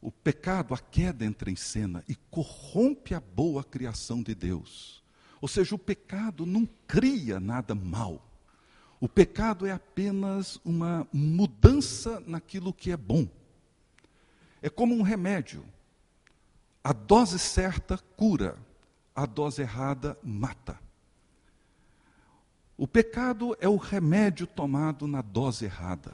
O 0.00 0.10
pecado, 0.10 0.74
a 0.74 0.78
queda 0.78 1.24
entra 1.24 1.50
em 1.50 1.56
cena 1.56 2.02
e 2.08 2.14
corrompe 2.14 3.14
a 3.14 3.20
boa 3.20 3.62
criação 3.62 4.22
de 4.22 4.34
Deus. 4.34 5.02
Ou 5.40 5.46
seja, 5.48 5.74
o 5.74 5.78
pecado 5.78 6.44
não 6.46 6.68
cria 6.86 7.38
nada 7.38 7.74
mal. 7.74 8.26
O 9.00 9.08
pecado 9.08 9.66
é 9.66 9.72
apenas 9.72 10.60
uma 10.64 11.06
mudança 11.12 12.22
naquilo 12.26 12.72
que 12.72 12.90
é 12.90 12.96
bom. 12.96 13.28
É 14.60 14.70
como 14.70 14.94
um 14.94 15.02
remédio. 15.02 15.64
A 16.84 16.92
dose 16.92 17.38
certa 17.38 17.98
cura, 18.16 18.56
a 19.14 19.26
dose 19.26 19.62
errada 19.62 20.18
mata. 20.22 20.78
O 22.76 22.88
pecado 22.88 23.56
é 23.60 23.68
o 23.68 23.76
remédio 23.76 24.46
tomado 24.46 25.06
na 25.06 25.22
dose 25.22 25.64
errada. 25.64 26.12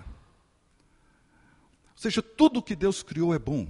Ou 1.99 2.03
seja, 2.03 2.23
tudo 2.23 2.63
que 2.63 2.77
Deus 2.77 3.03
criou 3.03 3.35
é 3.35 3.41
bom. 3.41 3.67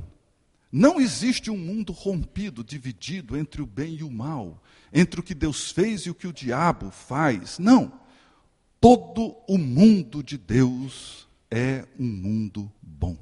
Não 0.71 1.01
existe 1.01 1.51
um 1.51 1.57
mundo 1.57 1.95
rompido, 1.95 2.62
dividido 2.62 3.38
entre 3.38 3.62
o 3.62 3.67
bem 3.67 3.95
e 3.95 4.05
o 4.05 4.11
mal, 4.11 4.62
entre 4.93 5.19
o 5.19 5.23
que 5.23 5.35
Deus 5.35 5.73
fez 5.73 6.03
e 6.03 6.11
o 6.11 6.14
que 6.14 6.27
o 6.27 6.33
diabo 6.33 6.91
faz. 6.91 7.59
Não. 7.59 7.91
Todo 8.79 9.35
o 9.49 9.57
mundo 9.57 10.23
de 10.23 10.37
Deus 10.37 11.27
é 11.51 11.87
um 11.99 12.05
mundo 12.05 12.71
bom. 12.83 13.17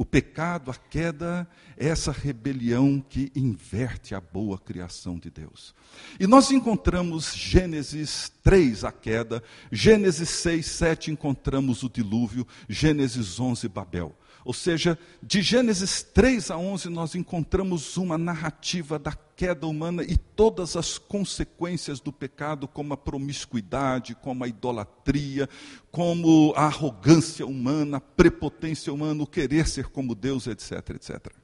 O 0.00 0.04
pecado, 0.06 0.70
a 0.70 0.74
queda, 0.74 1.46
é 1.76 1.88
essa 1.88 2.10
rebelião 2.10 3.04
que 3.06 3.30
inverte 3.36 4.14
a 4.14 4.20
boa 4.20 4.56
criação 4.56 5.18
de 5.18 5.28
Deus. 5.28 5.74
E 6.18 6.26
nós 6.26 6.50
encontramos 6.50 7.34
Gênesis 7.34 8.32
3, 8.42 8.84
a 8.84 8.92
queda, 8.92 9.42
Gênesis 9.70 10.30
6, 10.30 10.64
7, 10.64 11.10
encontramos 11.10 11.82
o 11.82 11.90
dilúvio, 11.90 12.46
Gênesis 12.66 13.38
11, 13.38 13.68
Babel. 13.68 14.16
Ou 14.44 14.54
seja, 14.54 14.98
de 15.22 15.42
Gênesis 15.42 16.02
3 16.02 16.50
a 16.50 16.56
11, 16.56 16.88
nós 16.88 17.14
encontramos 17.14 17.96
uma 17.96 18.16
narrativa 18.16 18.98
da 18.98 19.12
queda 19.12 19.66
humana 19.66 20.02
e 20.02 20.16
todas 20.16 20.76
as 20.76 20.96
consequências 20.96 22.00
do 22.00 22.12
pecado, 22.12 22.66
como 22.66 22.94
a 22.94 22.96
promiscuidade, 22.96 24.14
como 24.14 24.44
a 24.44 24.48
idolatria, 24.48 25.48
como 25.90 26.54
a 26.56 26.64
arrogância 26.64 27.46
humana, 27.46 27.98
a 27.98 28.00
prepotência 28.00 28.92
humana, 28.92 29.22
o 29.22 29.26
querer 29.26 29.68
ser 29.68 29.88
como 29.88 30.14
Deus, 30.14 30.46
etc, 30.46 30.90
etc. 30.90 31.34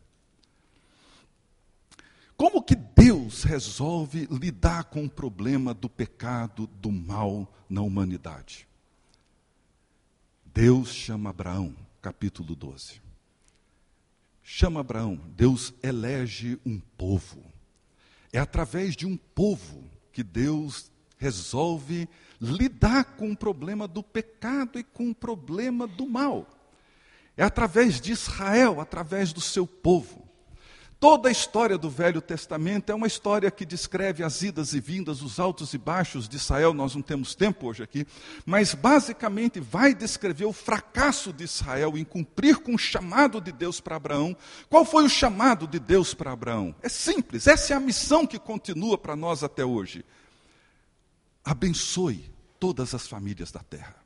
Como 2.35 2.63
que 2.63 2.75
Deus 2.75 3.45
resolve 3.45 4.29
lidar 4.31 4.85
com 4.85 5.05
o 5.05 5.11
problema 5.11 5.73
do 5.73 5.89
pecado, 5.89 6.67
do 6.67 6.91
mal 6.91 7.51
na 7.69 7.83
humanidade? 7.83 8.67
Deus 10.45 10.89
chama 10.89 11.31
Abraão 11.31 11.86
capítulo 12.07 12.55
12. 12.55 13.03
Chama 14.40 14.79
Abraão, 14.79 15.16
Deus 15.35 15.75
elege 15.83 16.57
um 16.65 16.79
povo. 16.79 17.42
É 18.33 18.38
através 18.38 18.94
de 18.94 19.04
um 19.04 19.17
povo 19.17 19.83
que 20.13 20.23
Deus 20.23 20.88
resolve 21.19 22.09
lidar 22.40 23.17
com 23.17 23.33
o 23.33 23.37
problema 23.37 23.88
do 23.88 24.04
pecado 24.04 24.79
e 24.79 24.85
com 24.85 25.11
o 25.11 25.15
problema 25.15 25.85
do 25.85 26.09
mal. 26.09 26.48
É 27.37 27.42
através 27.42 28.00
de 28.00 28.13
Israel, 28.13 28.81
através 28.81 29.33
do 29.33 29.40
seu 29.40 29.67
povo. 29.67 30.25
Toda 30.99 31.29
a 31.29 31.33
história 31.33 31.77
do 31.77 31.90
Velho 31.90 32.23
Testamento 32.23 32.90
é 32.90 32.94
uma 32.94 33.07
história 33.07 33.51
que 33.51 33.67
descreve 33.67 34.25
as 34.25 34.40
idas 34.40 34.73
e 34.73 34.81
vindas, 34.81 35.21
os 35.21 35.38
altos 35.38 35.75
e 35.75 35.79
baixos 35.79 36.27
de 36.27 36.37
Israel. 36.37 36.73
Nós 36.73 36.94
não 36.94 37.03
temos 37.03 37.35
tempo 37.35 37.67
hoje 37.67 37.83
aqui, 37.83 38.07
mas 38.47 38.73
basicamente 38.73 39.61
vai 39.61 39.94
descrever 39.94 40.47
o 40.47 40.55
fracasso 40.55 41.35
de 41.35 41.44
Israel 41.44 41.99
em 41.99 42.05
cumprir 42.05 42.57
com 42.59 42.75
o 42.75 42.79
chamado 42.79 43.42
de 43.42 43.53
Deus 43.53 43.79
para 43.79 43.97
Abraão. 43.97 44.35
Qual 44.71 44.87
foi 44.87 45.05
o 45.05 45.09
chamado 45.09 45.67
de 45.67 45.79
Deus 45.79 46.15
para 46.15 46.33
Abraão? 46.33 46.75
É 46.83 46.88
simples, 46.88 47.47
essa 47.47 47.75
é 47.75 47.77
a 47.77 47.81
missão 47.81 48.27
que 48.27 48.38
continua 48.38 48.97
para 48.97 49.15
nós 49.15 49.44
até 49.44 49.65
hoje. 49.65 50.03
Abençoe 51.44 52.33
todas 52.59 52.94
as 52.94 53.07
famílias 53.07 53.53
da 53.53 53.61
terra. 53.61 53.97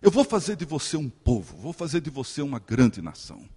Eu 0.00 0.12
vou 0.12 0.24
fazer 0.24 0.54
de 0.54 0.64
você 0.64 0.96
um 0.96 1.10
povo, 1.10 1.56
vou 1.56 1.72
fazer 1.72 2.00
de 2.00 2.08
você 2.08 2.40
uma 2.40 2.60
grande 2.60 3.02
nação. 3.02 3.48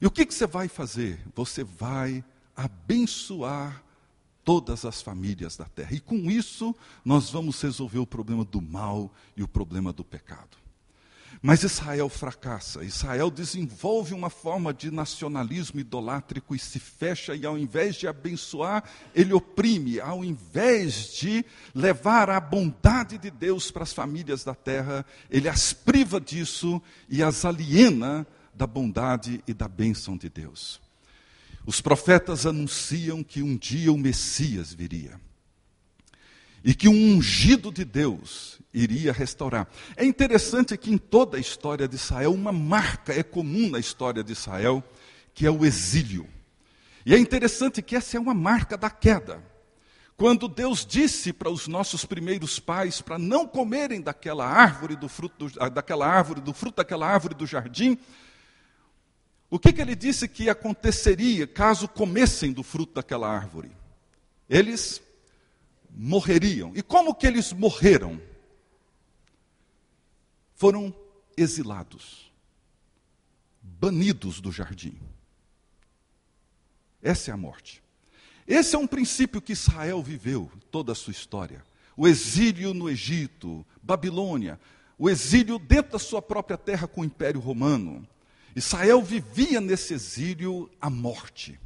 E 0.00 0.06
o 0.06 0.10
que, 0.10 0.24
que 0.24 0.34
você 0.34 0.46
vai 0.46 0.66
fazer? 0.66 1.20
Você 1.34 1.62
vai 1.62 2.24
abençoar 2.56 3.82
todas 4.44 4.84
as 4.84 5.02
famílias 5.02 5.56
da 5.56 5.66
terra. 5.66 5.92
E 5.92 6.00
com 6.00 6.30
isso, 6.30 6.74
nós 7.04 7.30
vamos 7.30 7.60
resolver 7.60 7.98
o 7.98 8.06
problema 8.06 8.44
do 8.44 8.60
mal 8.60 9.12
e 9.36 9.42
o 9.42 9.48
problema 9.48 9.92
do 9.92 10.02
pecado. 10.02 10.58
Mas 11.42 11.62
Israel 11.62 12.08
fracassa. 12.08 12.84
Israel 12.84 13.30
desenvolve 13.30 14.12
uma 14.12 14.28
forma 14.28 14.74
de 14.74 14.90
nacionalismo 14.90 15.80
idolátrico 15.80 16.54
e 16.54 16.58
se 16.58 16.78
fecha, 16.78 17.34
e 17.34 17.46
ao 17.46 17.56
invés 17.56 17.96
de 17.96 18.06
abençoar, 18.06 18.84
ele 19.14 19.32
oprime. 19.32 20.00
Ao 20.00 20.22
invés 20.24 21.14
de 21.14 21.44
levar 21.74 22.28
a 22.28 22.40
bondade 22.40 23.16
de 23.16 23.30
Deus 23.30 23.70
para 23.70 23.84
as 23.84 23.92
famílias 23.92 24.44
da 24.44 24.54
terra, 24.54 25.04
ele 25.30 25.48
as 25.48 25.72
priva 25.72 26.20
disso 26.20 26.82
e 27.08 27.22
as 27.22 27.44
aliena 27.44 28.26
da 28.60 28.66
bondade 28.66 29.42
e 29.46 29.54
da 29.54 29.66
bênção 29.66 30.18
de 30.18 30.28
Deus. 30.28 30.82
Os 31.64 31.80
profetas 31.80 32.44
anunciam 32.44 33.24
que 33.24 33.42
um 33.42 33.56
dia 33.56 33.90
o 33.90 33.96
Messias 33.96 34.70
viria 34.70 35.18
e 36.62 36.74
que 36.74 36.86
um 36.86 37.16
ungido 37.16 37.72
de 37.72 37.86
Deus 37.86 38.60
iria 38.74 39.14
restaurar. 39.14 39.66
É 39.96 40.04
interessante 40.04 40.76
que 40.76 40.92
em 40.92 40.98
toda 40.98 41.38
a 41.38 41.40
história 41.40 41.88
de 41.88 41.96
Israel, 41.96 42.34
uma 42.34 42.52
marca 42.52 43.14
é 43.14 43.22
comum 43.22 43.70
na 43.70 43.78
história 43.78 44.22
de 44.22 44.32
Israel, 44.32 44.84
que 45.32 45.46
é 45.46 45.50
o 45.50 45.64
exílio. 45.64 46.28
E 47.06 47.14
é 47.14 47.18
interessante 47.18 47.80
que 47.80 47.96
essa 47.96 48.18
é 48.18 48.20
uma 48.20 48.34
marca 48.34 48.76
da 48.76 48.90
queda. 48.90 49.42
Quando 50.18 50.46
Deus 50.48 50.84
disse 50.84 51.32
para 51.32 51.48
os 51.48 51.66
nossos 51.66 52.04
primeiros 52.04 52.58
pais 52.58 53.00
para 53.00 53.18
não 53.18 53.46
comerem 53.46 54.02
daquela 54.02 54.46
árvore 54.46 54.96
do 54.96 55.08
fruto 55.08 55.48
do, 55.48 55.70
daquela 55.70 56.06
árvore 56.06 56.42
do 56.42 56.52
fruto 56.52 56.76
daquela 56.76 57.08
árvore 57.08 57.34
do 57.34 57.46
jardim, 57.46 57.96
o 59.50 59.58
que, 59.58 59.72
que 59.72 59.82
ele 59.82 59.96
disse 59.96 60.28
que 60.28 60.48
aconteceria 60.48 61.46
caso 61.46 61.88
comessem 61.88 62.52
do 62.52 62.62
fruto 62.62 62.94
daquela 62.94 63.28
árvore? 63.28 63.72
Eles 64.48 65.02
morreriam. 65.90 66.72
E 66.76 66.82
como 66.82 67.14
que 67.14 67.26
eles 67.26 67.52
morreram? 67.52 68.20
Foram 70.54 70.94
exilados, 71.36 72.30
banidos 73.60 74.40
do 74.40 74.52
jardim. 74.52 74.98
Essa 77.02 77.30
é 77.30 77.34
a 77.34 77.36
morte. 77.36 77.82
Esse 78.46 78.76
é 78.76 78.78
um 78.78 78.86
princípio 78.86 79.40
que 79.40 79.52
Israel 79.52 80.02
viveu 80.02 80.50
toda 80.70 80.92
a 80.92 80.94
sua 80.94 81.12
história. 81.12 81.64
O 81.96 82.06
exílio 82.06 82.72
no 82.74 82.88
Egito, 82.88 83.64
Babilônia, 83.82 84.60
o 84.98 85.08
exílio 85.08 85.58
dentro 85.58 85.92
da 85.92 85.98
sua 85.98 86.20
própria 86.20 86.58
terra 86.58 86.86
com 86.86 87.00
o 87.00 87.04
Império 87.04 87.40
Romano. 87.40 88.06
Israel 88.54 89.02
vivia 89.02 89.60
nesse 89.60 89.94
exílio 89.94 90.70
a 90.80 90.90
morte. 90.90 91.58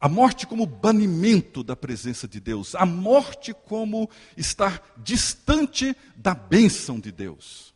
A 0.00 0.08
morte 0.08 0.46
como 0.46 0.66
banimento 0.66 1.62
da 1.62 1.74
presença 1.74 2.28
de 2.28 2.38
Deus, 2.38 2.74
a 2.74 2.84
morte 2.84 3.54
como 3.54 4.08
estar 4.36 4.82
distante 4.98 5.96
da 6.16 6.34
bênção 6.34 7.00
de 7.00 7.10
Deus. 7.10 7.74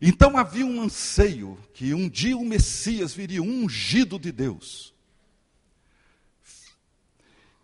Então 0.00 0.36
havia 0.36 0.66
um 0.66 0.82
anseio 0.82 1.58
que 1.72 1.94
um 1.94 2.08
dia 2.08 2.36
o 2.36 2.44
Messias 2.44 3.14
viria, 3.14 3.42
um 3.42 3.64
ungido 3.64 4.18
de 4.18 4.32
Deus. 4.32 4.92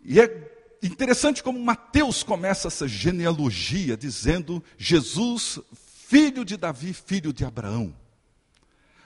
E 0.03 0.19
é 0.19 0.51
interessante 0.81 1.43
como 1.43 1.59
Mateus 1.59 2.23
começa 2.23 2.67
essa 2.67 2.87
genealogia 2.87 3.95
dizendo 3.95 4.63
Jesus, 4.77 5.59
filho 6.07 6.43
de 6.43 6.57
Davi, 6.57 6.93
filho 6.93 7.31
de 7.31 7.45
Abraão. 7.45 7.93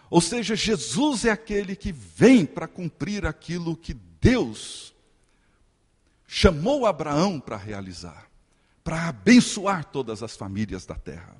Ou 0.10 0.22
seja, 0.22 0.56
Jesus 0.56 1.26
é 1.26 1.32
aquele 1.32 1.76
que 1.76 1.92
vem 1.92 2.46
para 2.46 2.68
cumprir 2.68 3.26
aquilo 3.26 3.76
que 3.76 3.94
Deus 3.94 4.94
chamou 6.28 6.86
Abraão 6.86 7.40
para 7.40 7.58
realizar, 7.58 8.30
para 8.84 9.08
abençoar 9.08 9.86
todas 9.86 10.22
as 10.22 10.36
famílias 10.36 10.86
da 10.86 10.96
terra. 10.96 11.36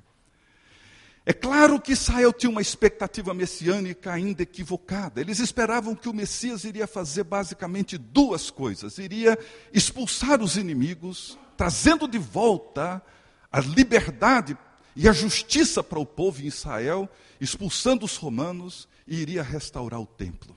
É 1.28 1.32
claro 1.32 1.80
que 1.80 1.90
Israel 1.90 2.32
tinha 2.32 2.48
uma 2.48 2.62
expectativa 2.62 3.34
messiânica 3.34 4.12
ainda 4.12 4.44
equivocada. 4.44 5.20
Eles 5.20 5.40
esperavam 5.40 5.92
que 5.92 6.08
o 6.08 6.14
Messias 6.14 6.62
iria 6.62 6.86
fazer 6.86 7.24
basicamente 7.24 7.98
duas 7.98 8.48
coisas: 8.48 8.98
iria 8.98 9.36
expulsar 9.72 10.40
os 10.40 10.56
inimigos, 10.56 11.36
trazendo 11.56 12.06
de 12.06 12.18
volta 12.18 13.02
a 13.50 13.58
liberdade 13.58 14.56
e 14.96 15.08
a 15.08 15.12
justiça 15.12 15.84
para 15.84 15.98
o 15.98 16.06
povo 16.06 16.42
em 16.42 16.46
Israel, 16.46 17.08
expulsando 17.40 18.04
os 18.04 18.16
romanos, 18.16 18.88
e 19.06 19.16
iria 19.16 19.42
restaurar 19.42 20.00
o 20.00 20.06
templo. 20.06 20.56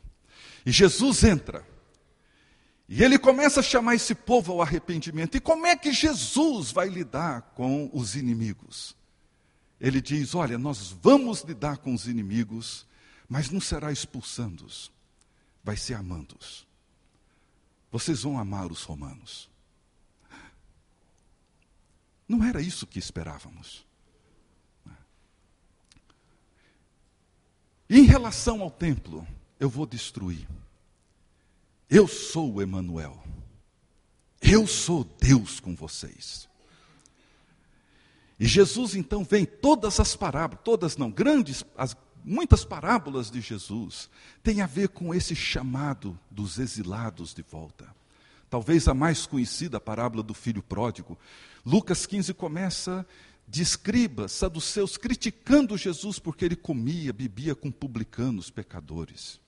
E 0.66 0.72
Jesus 0.72 1.24
entra 1.24 1.64
e 2.92 3.04
ele 3.04 3.20
começa 3.20 3.60
a 3.60 3.64
chamar 3.64 3.94
esse 3.94 4.16
povo 4.16 4.52
ao 4.52 4.64
arrependimento. 4.64 5.38
E 5.38 5.40
como 5.40 5.68
é 5.68 5.76
que 5.76 5.94
Jesus 5.94 6.72
vai 6.72 6.90
lidar 6.90 7.54
com 7.54 7.88
os 7.94 8.16
inimigos? 8.16 8.96
Ele 9.80 10.02
diz: 10.02 10.34
Olha, 10.34 10.58
nós 10.58 10.90
vamos 11.00 11.42
lidar 11.42 11.78
com 11.78 11.94
os 11.94 12.08
inimigos, 12.08 12.88
mas 13.30 13.52
não 13.52 13.62
será 13.62 13.92
expulsando-os, 13.92 14.92
vai 15.64 15.78
ser 15.78 15.94
amando-os. 15.94 16.66
Vocês 17.92 18.24
vão 18.24 18.40
amar 18.40 18.72
os 18.72 18.82
romanos. 18.82 19.48
Não 22.28 22.44
era 22.44 22.60
isso 22.60 22.88
que 22.88 22.98
esperávamos. 22.98 23.86
Em 27.90 28.04
relação 28.04 28.62
ao 28.62 28.70
templo, 28.70 29.26
eu 29.60 29.70
vou 29.70 29.86
destruir. 29.86 30.48
Eu 31.90 32.08
sou 32.08 32.62
Emanuel. 32.62 33.22
Eu 34.42 34.68
sou 34.68 35.04
Deus 35.20 35.60
com 35.60 35.76
vocês. 35.76 36.48
E 38.40 38.48
Jesus 38.48 38.96
então 38.96 39.24
vem 39.24 39.46
todas 39.46 40.00
as 40.00 40.16
parábolas, 40.16 40.64
todas 40.64 40.96
não, 40.96 41.12
grandes, 41.12 41.66
as, 41.76 41.98
muitas 42.24 42.64
parábolas 42.64 43.30
de 43.30 43.42
Jesus 43.42 44.10
têm 44.42 44.62
a 44.62 44.68
ver 44.68 44.90
com 44.90 45.14
esse 45.14 45.36
chamado 45.36 46.18
dos 46.32 46.58
exilados 46.58 47.34
de 47.34 47.42
volta. 47.42 47.88
Talvez 48.50 48.88
a 48.88 48.94
mais 48.94 49.26
conhecida 49.26 49.78
a 49.78 49.82
parábola 49.82 50.24
do 50.24 50.34
filho 50.34 50.64
pródigo. 50.64 51.18
Lucas 51.66 52.06
15 52.06 52.34
começa 52.34 53.06
de 53.50 53.64
escribas, 53.64 54.32
saduceus, 54.32 54.96
criticando 54.96 55.76
Jesus 55.76 56.20
porque 56.20 56.46
ele 56.46 56.56
comia, 56.56 57.12
bebia 57.12 57.56
com 57.56 57.72
publicanos, 57.72 58.52
pecadores. 58.52 59.40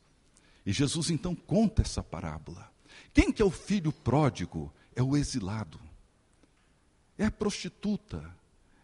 E 0.65 0.73
Jesus 0.73 1.11
então 1.11 1.35
conta 1.35 1.83
essa 1.83 2.01
parábola. 2.01 2.71
Quem 3.13 3.31
que 3.31 3.41
é 3.41 3.45
o 3.45 3.51
filho 3.51 3.91
pródigo? 3.91 4.73
É 4.95 5.03
o 5.03 5.15
exilado. 5.15 5.79
É 7.15 7.25
a 7.25 7.31
prostituta. 7.31 8.35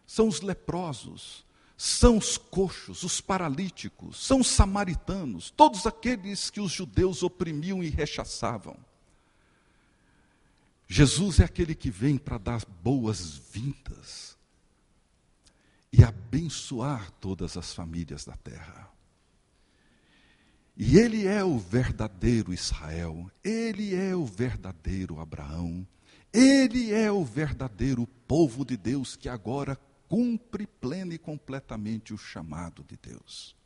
São 0.06 0.28
os 0.28 0.40
leprosos. 0.40 1.44
São 1.76 2.16
os 2.16 2.36
coxos, 2.36 3.04
os 3.04 3.20
paralíticos, 3.20 4.26
são 4.26 4.40
os 4.40 4.48
samaritanos, 4.48 5.48
todos 5.48 5.86
aqueles 5.86 6.50
que 6.50 6.60
os 6.60 6.72
judeus 6.72 7.22
oprimiam 7.22 7.84
e 7.84 7.88
rechaçavam. 7.88 8.76
Jesus 10.88 11.38
é 11.38 11.44
aquele 11.44 11.76
que 11.76 11.88
vem 11.88 12.18
para 12.18 12.36
dar 12.36 12.66
boas-vindas 12.82 14.37
e 15.92 16.04
abençoar 16.04 17.10
todas 17.12 17.56
as 17.56 17.72
famílias 17.72 18.24
da 18.24 18.36
terra. 18.36 18.90
E 20.76 20.96
ele 20.96 21.26
é 21.26 21.42
o 21.42 21.58
verdadeiro 21.58 22.52
Israel, 22.52 23.30
ele 23.42 23.94
é 23.94 24.14
o 24.14 24.24
verdadeiro 24.24 25.18
Abraão, 25.18 25.86
ele 26.32 26.92
é 26.92 27.10
o 27.10 27.24
verdadeiro 27.24 28.06
povo 28.28 28.64
de 28.64 28.76
Deus 28.76 29.16
que 29.16 29.28
agora 29.28 29.76
cumpre 30.08 30.66
plena 30.66 31.14
e 31.14 31.18
completamente 31.18 32.14
o 32.14 32.18
chamado 32.18 32.84
de 32.84 32.96
Deus. 32.96 33.56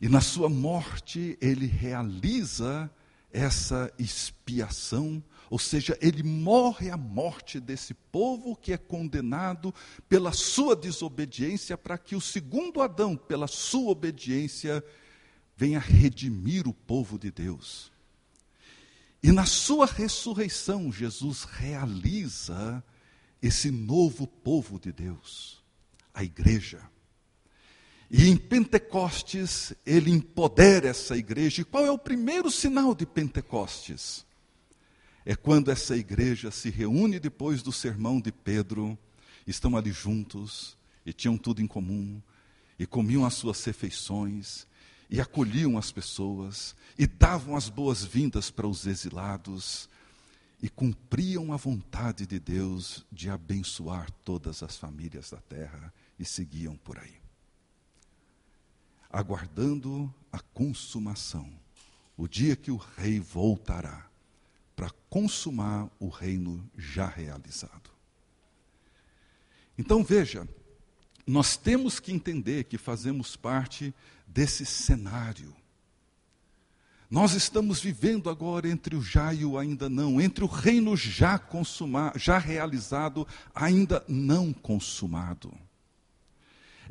E 0.00 0.08
na 0.08 0.20
sua 0.20 0.48
morte 0.48 1.36
ele 1.40 1.66
realiza 1.66 2.90
essa 3.32 3.92
expiação, 3.98 5.22
ou 5.50 5.58
seja, 5.58 5.98
ele 6.00 6.22
morre 6.22 6.90
a 6.90 6.96
morte 6.96 7.58
desse 7.58 7.92
povo 7.92 8.54
que 8.54 8.72
é 8.72 8.78
condenado 8.78 9.74
pela 10.08 10.32
sua 10.32 10.76
desobediência, 10.76 11.76
para 11.76 11.98
que 11.98 12.14
o 12.14 12.20
segundo 12.20 12.80
Adão, 12.80 13.16
pela 13.16 13.48
sua 13.48 13.90
obediência, 13.90 14.82
venha 15.56 15.80
redimir 15.80 16.68
o 16.68 16.72
povo 16.72 17.18
de 17.18 17.32
Deus. 17.32 17.90
E 19.20 19.32
na 19.32 19.44
sua 19.44 19.86
ressurreição, 19.86 20.92
Jesus 20.92 21.42
realiza 21.42 22.82
esse 23.42 23.72
novo 23.72 24.28
povo 24.28 24.78
de 24.78 24.92
Deus, 24.92 25.60
a 26.14 26.22
igreja. 26.22 26.80
E 28.08 28.28
em 28.28 28.36
Pentecostes, 28.36 29.74
ele 29.84 30.12
empodera 30.12 30.88
essa 30.88 31.16
igreja. 31.16 31.62
E 31.62 31.64
qual 31.64 31.84
é 31.84 31.90
o 31.90 31.98
primeiro 31.98 32.52
sinal 32.52 32.94
de 32.94 33.04
Pentecostes? 33.04 34.24
É 35.24 35.36
quando 35.36 35.70
essa 35.70 35.96
igreja 35.96 36.50
se 36.50 36.70
reúne 36.70 37.20
depois 37.20 37.62
do 37.62 37.72
sermão 37.72 38.20
de 38.20 38.32
Pedro, 38.32 38.98
estão 39.46 39.76
ali 39.76 39.92
juntos, 39.92 40.78
e 41.04 41.12
tinham 41.12 41.36
tudo 41.36 41.60
em 41.60 41.66
comum, 41.66 42.20
e 42.78 42.86
comiam 42.86 43.26
as 43.26 43.34
suas 43.34 43.62
refeições, 43.64 44.66
e 45.10 45.20
acolhiam 45.20 45.76
as 45.76 45.92
pessoas, 45.92 46.74
e 46.98 47.06
davam 47.06 47.54
as 47.54 47.68
boas-vindas 47.68 48.50
para 48.50 48.66
os 48.66 48.86
exilados, 48.86 49.88
e 50.62 50.68
cumpriam 50.68 51.52
a 51.52 51.56
vontade 51.56 52.26
de 52.26 52.38
Deus 52.38 53.04
de 53.10 53.28
abençoar 53.28 54.10
todas 54.24 54.62
as 54.62 54.76
famílias 54.76 55.30
da 55.30 55.38
terra, 55.38 55.92
e 56.18 56.24
seguiam 56.24 56.76
por 56.76 56.98
aí. 56.98 57.20
Aguardando 59.10 60.12
a 60.32 60.38
consumação, 60.38 61.50
o 62.16 62.28
dia 62.28 62.54
que 62.56 62.70
o 62.70 62.76
rei 62.76 63.18
voltará 63.18 64.09
para 64.80 64.90
consumar 65.10 65.90
o 66.00 66.08
reino 66.08 66.66
já 66.74 67.06
realizado. 67.06 67.90
Então 69.76 70.02
veja, 70.02 70.48
nós 71.26 71.54
temos 71.54 72.00
que 72.00 72.10
entender 72.10 72.64
que 72.64 72.78
fazemos 72.78 73.36
parte 73.36 73.94
desse 74.26 74.64
cenário. 74.64 75.54
Nós 77.10 77.34
estamos 77.34 77.78
vivendo 77.78 78.30
agora 78.30 78.70
entre 78.70 78.96
o 78.96 79.02
já 79.02 79.34
e 79.34 79.44
o 79.44 79.58
ainda 79.58 79.86
não, 79.90 80.18
entre 80.18 80.44
o 80.44 80.46
reino 80.46 80.96
já 80.96 81.38
consumado, 81.38 82.18
já 82.18 82.38
realizado, 82.38 83.28
ainda 83.54 84.02
não 84.08 84.50
consumado. 84.50 85.52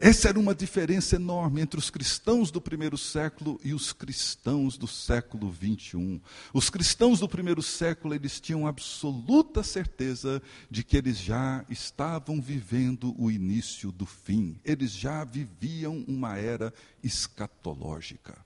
Essa 0.02 0.30
era 0.30 0.40
uma 0.40 0.56
diferença 0.56 1.18
enorme 1.18 1.60
entre 1.60 1.78
os 1.78 1.90
cristãos 1.90 2.52
do 2.52 2.62
primeiro 2.62 2.98
século 2.98 3.60
e 3.62 3.74
os 3.74 3.92
cristãos 3.92 4.78
do 4.78 4.88
século 4.88 5.52
21. 5.52 6.22
Os 6.54 6.70
cristãos 6.70 7.20
do 7.20 7.28
primeiro 7.28 7.62
século, 7.62 8.14
eles 8.14 8.40
tinham 8.40 8.66
absoluta 8.66 9.62
certeza 9.62 10.42
de 10.72 10.86
que 10.86 10.96
eles 10.96 11.18
já 11.18 11.66
estavam 11.70 12.42
vivendo 12.42 13.14
o 13.22 13.30
início 13.30 13.92
do 13.92 14.06
fim. 14.06 14.58
Eles 14.64 14.92
já 14.92 15.26
viviam 15.26 16.06
uma 16.08 16.38
era 16.38 16.74
escatológica. 17.04 18.38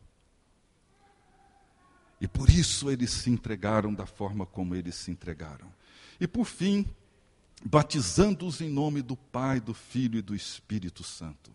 E 2.20 2.28
por 2.28 2.50
isso 2.50 2.90
eles 2.90 3.12
se 3.12 3.30
entregaram 3.30 3.94
da 3.94 4.08
forma 4.08 4.44
como 4.44 4.74
eles 4.74 4.96
se 4.96 5.12
entregaram. 5.12 5.72
E 6.20 6.28
por 6.28 6.46
fim, 6.46 6.86
batizando-os 7.66 8.62
em 8.62 8.70
nome 8.70 9.02
do 9.02 9.16
Pai, 9.16 9.60
do 9.60 9.74
Filho 9.74 10.20
e 10.20 10.22
do 10.22 10.36
Espírito 10.36 11.04
Santo. 11.04 11.52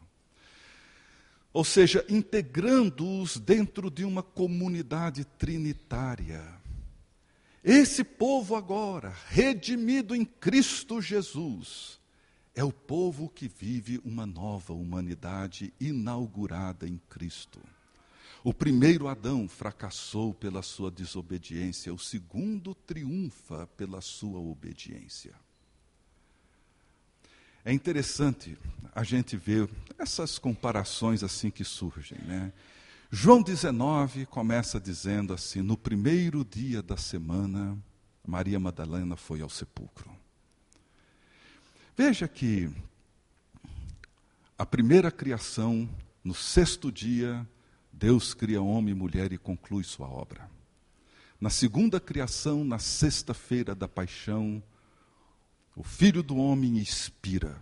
Ou 1.52 1.64
seja, 1.64 2.04
integrando-os 2.08 3.36
dentro 3.38 3.90
de 3.90 4.04
uma 4.04 4.22
comunidade 4.22 5.24
trinitária. 5.24 6.44
Esse 7.64 8.04
povo 8.04 8.54
agora, 8.54 9.14
redimido 9.28 10.14
em 10.14 10.24
Cristo 10.24 11.00
Jesus, 11.00 11.98
é 12.54 12.62
o 12.62 12.72
povo 12.72 13.28
que 13.28 13.48
vive 13.48 14.00
uma 14.04 14.26
nova 14.26 14.72
humanidade 14.72 15.72
inaugurada 15.80 16.88
em 16.88 17.00
Cristo. 17.08 17.60
O 18.44 18.54
primeiro 18.54 19.08
Adão 19.08 19.48
fracassou 19.48 20.32
pela 20.32 20.62
sua 20.62 20.90
desobediência, 20.90 21.92
o 21.92 21.98
segundo 21.98 22.74
triunfa 22.74 23.66
pela 23.76 24.00
sua 24.00 24.38
obediência. 24.38 25.34
É 27.68 27.72
interessante 27.74 28.56
a 28.94 29.04
gente 29.04 29.36
ver 29.36 29.68
essas 29.98 30.38
comparações 30.38 31.22
assim 31.22 31.50
que 31.50 31.62
surgem, 31.64 32.16
né? 32.24 32.50
João 33.10 33.42
19 33.42 34.24
começa 34.24 34.80
dizendo 34.80 35.34
assim: 35.34 35.60
no 35.60 35.76
primeiro 35.76 36.42
dia 36.46 36.82
da 36.82 36.96
semana, 36.96 37.76
Maria 38.26 38.58
Madalena 38.58 39.16
foi 39.16 39.42
ao 39.42 39.50
sepulcro. 39.50 40.10
Veja 41.94 42.26
que 42.26 42.70
a 44.56 44.64
primeira 44.64 45.10
criação, 45.10 45.86
no 46.24 46.32
sexto 46.32 46.90
dia, 46.90 47.46
Deus 47.92 48.32
cria 48.32 48.62
homem 48.62 48.92
e 48.92 48.98
mulher 48.98 49.30
e 49.30 49.36
conclui 49.36 49.84
sua 49.84 50.08
obra. 50.08 50.50
Na 51.38 51.50
segunda 51.50 52.00
criação, 52.00 52.64
na 52.64 52.78
sexta-feira 52.78 53.74
da 53.74 53.86
paixão, 53.86 54.62
o 55.78 55.84
Filho 55.84 56.24
do 56.24 56.36
Homem 56.36 56.78
expira 56.78 57.56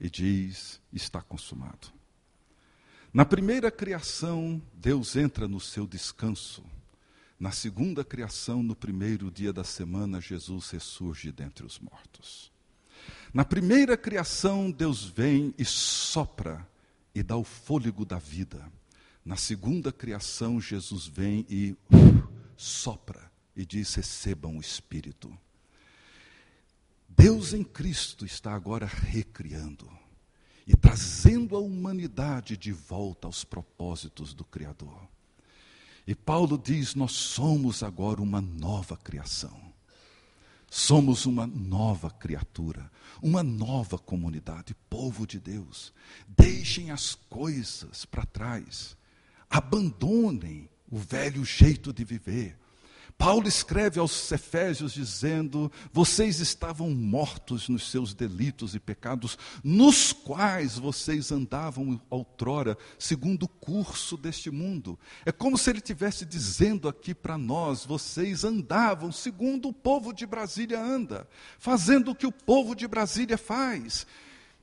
e 0.00 0.10
diz: 0.10 0.80
está 0.92 1.22
consumado. 1.22 1.86
Na 3.14 3.24
primeira 3.24 3.70
criação, 3.70 4.60
Deus 4.74 5.14
entra 5.14 5.46
no 5.46 5.60
seu 5.60 5.86
descanso. 5.86 6.64
Na 7.38 7.52
segunda 7.52 8.04
criação, 8.04 8.60
no 8.60 8.74
primeiro 8.74 9.30
dia 9.30 9.52
da 9.52 9.62
semana, 9.62 10.20
Jesus 10.20 10.68
ressurge 10.70 11.30
dentre 11.30 11.64
os 11.64 11.78
mortos. 11.78 12.50
Na 13.32 13.44
primeira 13.44 13.96
criação, 13.96 14.68
Deus 14.68 15.04
vem 15.04 15.54
e 15.56 15.64
sopra 15.64 16.68
e 17.14 17.22
dá 17.22 17.36
o 17.36 17.44
fôlego 17.44 18.04
da 18.04 18.18
vida. 18.18 18.68
Na 19.24 19.36
segunda 19.36 19.92
criação, 19.92 20.60
Jesus 20.60 21.06
vem 21.06 21.46
e 21.48 21.76
uh, 21.94 22.28
sopra 22.56 23.30
e 23.54 23.64
diz: 23.64 23.94
recebam 23.94 24.56
o 24.58 24.60
Espírito. 24.60 25.32
Deus 27.20 27.52
em 27.52 27.62
Cristo 27.62 28.24
está 28.24 28.54
agora 28.54 28.86
recriando 28.86 29.86
e 30.66 30.74
trazendo 30.74 31.54
a 31.54 31.58
humanidade 31.58 32.56
de 32.56 32.72
volta 32.72 33.28
aos 33.28 33.44
propósitos 33.44 34.32
do 34.32 34.42
Criador. 34.42 35.06
E 36.06 36.14
Paulo 36.14 36.56
diz: 36.56 36.94
Nós 36.94 37.12
somos 37.12 37.82
agora 37.82 38.22
uma 38.22 38.40
nova 38.40 38.96
criação. 38.96 39.70
Somos 40.70 41.26
uma 41.26 41.46
nova 41.46 42.10
criatura, 42.10 42.90
uma 43.20 43.42
nova 43.42 43.98
comunidade, 43.98 44.74
povo 44.88 45.26
de 45.26 45.38
Deus. 45.38 45.92
Deixem 46.26 46.90
as 46.90 47.14
coisas 47.14 48.06
para 48.06 48.24
trás, 48.24 48.96
abandonem 49.50 50.70
o 50.90 50.96
velho 50.96 51.44
jeito 51.44 51.92
de 51.92 52.02
viver, 52.02 52.59
Paulo 53.20 53.46
escreve 53.46 54.00
aos 54.00 54.32
Efésios 54.32 54.94
dizendo: 54.94 55.70
Vocês 55.92 56.40
estavam 56.40 56.88
mortos 56.88 57.68
nos 57.68 57.90
seus 57.90 58.14
delitos 58.14 58.74
e 58.74 58.80
pecados, 58.80 59.36
nos 59.62 60.10
quais 60.10 60.78
vocês 60.78 61.30
andavam 61.30 62.00
outrora, 62.08 62.78
segundo 62.98 63.42
o 63.42 63.48
curso 63.48 64.16
deste 64.16 64.50
mundo. 64.50 64.98
É 65.26 65.30
como 65.30 65.58
se 65.58 65.68
ele 65.68 65.80
estivesse 65.80 66.24
dizendo 66.24 66.88
aqui 66.88 67.14
para 67.14 67.36
nós: 67.36 67.84
Vocês 67.84 68.42
andavam 68.42 69.12
segundo 69.12 69.68
o 69.68 69.74
povo 69.74 70.14
de 70.14 70.24
Brasília 70.24 70.80
anda, 70.80 71.28
fazendo 71.58 72.12
o 72.12 72.14
que 72.14 72.26
o 72.26 72.32
povo 72.32 72.74
de 72.74 72.88
Brasília 72.88 73.36
faz 73.36 74.06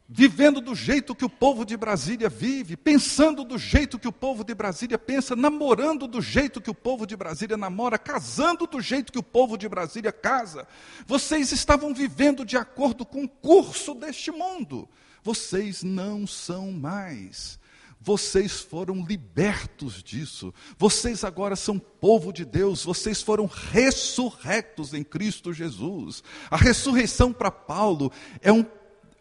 vivendo 0.09 0.61
do 0.61 0.73
jeito 0.73 1.13
que 1.13 1.25
o 1.25 1.29
povo 1.29 1.65
de 1.65 1.75
Brasília 1.75 2.29
vive, 2.29 2.77
pensando 2.77 3.43
do 3.43 3.57
jeito 3.57 3.99
que 3.99 4.07
o 4.07 4.11
povo 4.11 4.43
de 4.43 4.55
Brasília 4.55 4.97
pensa, 4.97 5.35
namorando 5.35 6.07
do 6.07 6.21
jeito 6.21 6.61
que 6.61 6.69
o 6.69 6.75
povo 6.75 7.05
de 7.05 7.15
Brasília 7.17 7.57
namora, 7.57 7.97
casando 7.97 8.65
do 8.65 8.79
jeito 8.79 9.11
que 9.11 9.19
o 9.19 9.23
povo 9.23 9.57
de 9.57 9.67
Brasília 9.67 10.11
casa. 10.11 10.67
Vocês 11.05 11.51
estavam 11.51 11.93
vivendo 11.93 12.45
de 12.45 12.55
acordo 12.55 13.05
com 13.05 13.25
o 13.25 13.29
curso 13.29 13.93
deste 13.93 14.31
mundo. 14.31 14.87
Vocês 15.21 15.83
não 15.83 16.25
são 16.25 16.71
mais. 16.71 17.59
Vocês 17.99 18.61
foram 18.61 19.03
libertos 19.03 20.01
disso. 20.01 20.53
Vocês 20.77 21.25
agora 21.25 21.57
são 21.57 21.77
povo 21.77 22.31
de 22.31 22.45
Deus. 22.45 22.85
Vocês 22.85 23.21
foram 23.21 23.45
ressurrectos 23.45 24.93
em 24.93 25.03
Cristo 25.03 25.51
Jesus. 25.51 26.23
A 26.49 26.55
ressurreição 26.55 27.33
para 27.33 27.51
Paulo 27.51 28.09
é 28.41 28.51
um 28.51 28.63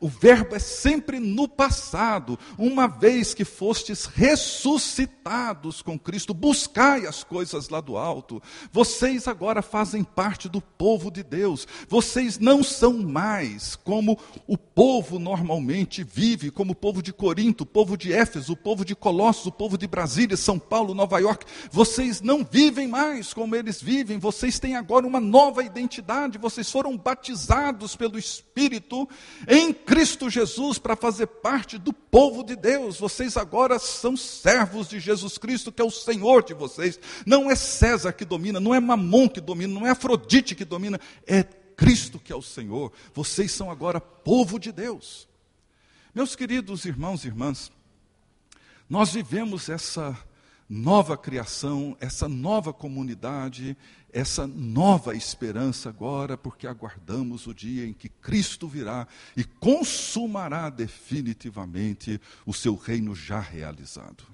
o 0.00 0.08
verbo 0.08 0.54
é 0.54 0.58
sempre 0.58 1.18
no 1.18 1.48
passado, 1.48 2.38
uma 2.58 2.86
vez 2.86 3.32
que 3.32 3.44
fostes 3.44 4.04
ressuscitados 4.04 5.80
com 5.80 5.98
Cristo, 5.98 6.34
buscai 6.34 7.06
as 7.06 7.24
coisas 7.24 7.70
lá 7.70 7.80
do 7.80 7.96
alto. 7.96 8.42
Vocês 8.70 9.26
agora 9.26 9.62
fazem 9.62 10.04
parte 10.04 10.48
do 10.48 10.60
povo 10.60 11.10
de 11.10 11.22
Deus. 11.22 11.66
Vocês 11.88 12.38
não 12.38 12.62
são 12.62 12.92
mais 12.92 13.74
como 13.74 14.18
o 14.46 14.58
povo 14.58 15.18
normalmente 15.18 16.04
vive, 16.04 16.50
como 16.50 16.72
o 16.72 16.76
povo 16.76 17.02
de 17.02 17.12
Corinto, 17.12 17.64
o 17.64 17.66
povo 17.66 17.96
de 17.96 18.12
Éfeso, 18.12 18.52
o 18.52 18.56
povo 18.56 18.84
de 18.84 18.94
Colossos, 18.94 19.46
o 19.46 19.52
povo 19.52 19.78
de 19.78 19.86
Brasília, 19.86 20.36
São 20.36 20.58
Paulo, 20.58 20.94
Nova 20.94 21.18
York. 21.18 21.46
Vocês 21.70 22.20
não 22.20 22.44
vivem 22.44 22.86
mais 22.86 23.32
como 23.32 23.56
eles 23.56 23.80
vivem. 23.80 24.18
Vocês 24.18 24.58
têm 24.58 24.76
agora 24.76 25.06
uma 25.06 25.20
nova 25.20 25.64
identidade. 25.64 26.38
Vocês 26.38 26.70
foram 26.70 26.96
batizados 26.96 27.96
pelo 27.96 28.18
Espírito 28.18 29.08
em 29.48 29.72
Cristo 29.86 30.28
Jesus 30.28 30.78
para 30.78 30.96
fazer 30.96 31.28
parte 31.28 31.78
do 31.78 31.92
povo 31.92 32.42
de 32.42 32.56
Deus. 32.56 32.98
Vocês 32.98 33.36
agora 33.36 33.78
são 33.78 34.16
servos 34.16 34.88
de 34.88 34.98
Jesus 34.98 35.38
Cristo, 35.38 35.70
que 35.70 35.80
é 35.80 35.84
o 35.84 35.90
Senhor 35.90 36.42
de 36.42 36.52
vocês. 36.52 36.98
Não 37.24 37.48
é 37.48 37.54
César 37.54 38.12
que 38.12 38.24
domina, 38.24 38.58
não 38.58 38.74
é 38.74 38.80
Mamon 38.80 39.28
que 39.28 39.40
domina, 39.40 39.72
não 39.72 39.86
é 39.86 39.90
Afrodite 39.90 40.56
que 40.56 40.64
domina, 40.64 41.00
é 41.24 41.44
Cristo 41.44 42.18
que 42.18 42.32
é 42.32 42.36
o 42.36 42.42
Senhor. 42.42 42.92
Vocês 43.14 43.52
são 43.52 43.70
agora 43.70 44.00
povo 44.00 44.58
de 44.58 44.72
Deus. 44.72 45.28
Meus 46.12 46.34
queridos 46.34 46.84
irmãos 46.84 47.24
e 47.24 47.28
irmãs, 47.28 47.70
nós 48.90 49.12
vivemos 49.12 49.68
essa 49.68 50.18
nova 50.68 51.16
criação, 51.16 51.96
essa 52.00 52.28
nova 52.28 52.72
comunidade, 52.72 53.76
essa 54.12 54.46
nova 54.46 55.14
esperança 55.14 55.88
agora, 55.88 56.36
porque 56.36 56.66
aguardamos 56.66 57.46
o 57.46 57.54
dia 57.54 57.86
em 57.86 57.92
que 57.92 58.08
Cristo 58.08 58.66
virá 58.66 59.06
e 59.36 59.44
consumará 59.44 60.68
definitivamente 60.70 62.20
o 62.44 62.52
seu 62.52 62.74
reino 62.74 63.14
já 63.14 63.40
realizado. 63.40 64.24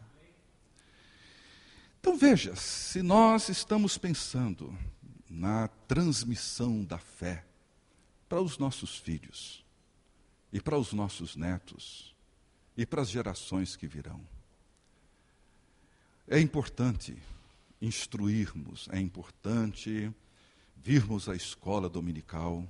Então 2.00 2.16
veja, 2.16 2.56
se 2.56 3.02
nós 3.02 3.48
estamos 3.48 3.98
pensando 3.98 4.76
na 5.28 5.68
transmissão 5.86 6.82
da 6.82 6.98
fé 6.98 7.44
para 8.28 8.40
os 8.40 8.58
nossos 8.58 8.96
filhos 8.96 9.64
e 10.52 10.60
para 10.60 10.78
os 10.78 10.92
nossos 10.92 11.36
netos 11.36 12.14
e 12.76 12.84
para 12.84 13.02
as 13.02 13.10
gerações 13.10 13.76
que 13.76 13.86
virão, 13.86 14.20
é 16.28 16.38
importante 16.38 17.16
instruirmos, 17.80 18.88
é 18.92 19.00
importante 19.00 20.10
virmos 20.76 21.28
à 21.28 21.34
escola 21.34 21.88
dominical. 21.88 22.66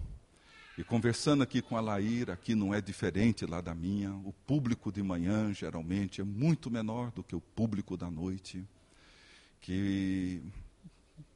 E 0.77 0.83
conversando 0.83 1.43
aqui 1.43 1.61
com 1.61 1.77
a 1.77 1.81
Laíra, 1.81 2.33
aqui 2.33 2.55
não 2.55 2.73
é 2.73 2.81
diferente 2.81 3.45
lá 3.45 3.61
da 3.61 3.75
minha, 3.75 4.13
o 4.25 4.33
público 4.47 4.91
de 4.91 5.03
manhã 5.03 5.53
geralmente 5.53 6.21
é 6.21 6.25
muito 6.25 6.71
menor 6.71 7.11
do 7.11 7.23
que 7.23 7.37
o 7.37 7.41
público 7.41 7.95
da 7.95 8.11
noite, 8.11 8.65
que 9.61 10.43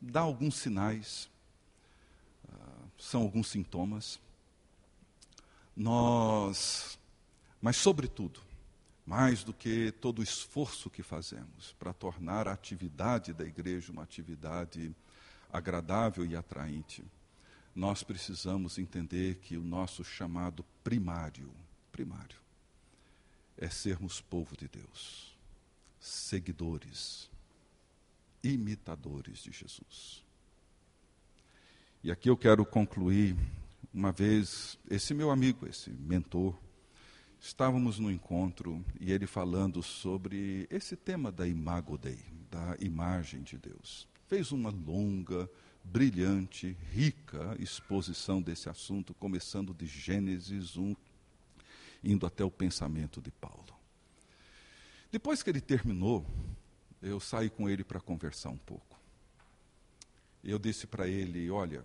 dá 0.01 0.21
alguns 0.21 0.57
sinais, 0.57 1.29
uh, 2.49 2.91
são 2.99 3.21
alguns 3.23 3.49
sintomas. 3.49 4.19
Nós, 5.77 6.99
mas 7.61 7.77
sobretudo, 7.77 8.41
mais 9.07 9.45
do 9.45 9.55
que 9.55 9.93
todo 9.93 10.19
o 10.19 10.23
esforço 10.23 10.91
que 10.91 11.03
fazemos 11.03 11.73
para 11.79 11.93
tornar 11.93 12.49
a 12.49 12.53
atividade 12.53 13.33
da 13.33 13.45
igreja 13.45 13.93
uma 13.93 14.03
atividade 14.03 14.93
agradável 15.53 16.27
e 16.27 16.35
atraente, 16.35 17.05
nós 17.75 18.03
precisamos 18.03 18.79
entender 18.79 19.37
que 19.37 19.57
o 19.57 19.63
nosso 19.63 20.03
chamado 20.03 20.65
primário, 20.83 21.51
primário, 21.93 22.37
é 23.57 23.69
sermos 23.71 24.21
povo 24.21 24.57
de 24.57 24.67
Deus, 24.67 25.37
seguidores, 26.01 27.31
imitadores 28.43 29.39
de 29.39 29.53
Jesus. 29.53 30.25
E 32.03 32.11
aqui 32.11 32.29
eu 32.29 32.37
quero 32.37 32.67
concluir, 32.67 33.37
uma 33.95 34.11
vez, 34.11 34.79
esse 34.91 35.15
meu 35.15 35.31
amigo, 35.31 35.67
esse 35.67 35.91
mentor, 35.91 36.59
Estávamos 37.41 37.99
no 37.99 38.11
encontro 38.11 38.85
e 39.01 39.13
ele 39.13 39.27
falando 39.27 39.83
sobre 39.83 40.67
esse 40.71 40.97
tema 40.97 41.31
da 41.31 41.47
imago 41.47 41.97
Dei, 41.97 42.19
da 42.51 42.77
imagem 42.81 43.43
de 43.43 43.57
Deus. 43.57 44.09
Fez 44.27 44.51
uma 44.51 44.71
longa, 44.71 45.49
brilhante, 45.85 46.77
rica 46.93 47.57
exposição 47.61 48.43
desse 48.43 48.69
assunto, 48.69 49.15
começando 49.15 49.73
de 49.73 49.87
Gênesis 49.87 50.77
1, 50.77 50.97
indo 52.03 52.27
até 52.27 52.45
o 52.45 52.51
pensamento 52.51 53.21
de 53.21 53.31
Paulo. 53.31 53.77
Depois 55.13 55.43
que 55.43 55.51
ele 55.51 55.61
terminou, 55.61 56.27
eu 57.01 57.21
saí 57.21 57.49
com 57.49 57.69
ele 57.69 57.85
para 57.85 58.01
conversar 58.01 58.51
um 58.51 58.59
pouco. 58.59 58.99
Eu 60.43 60.59
disse 60.59 60.87
para 60.87 61.07
ele: 61.07 61.49
Olha, 61.51 61.85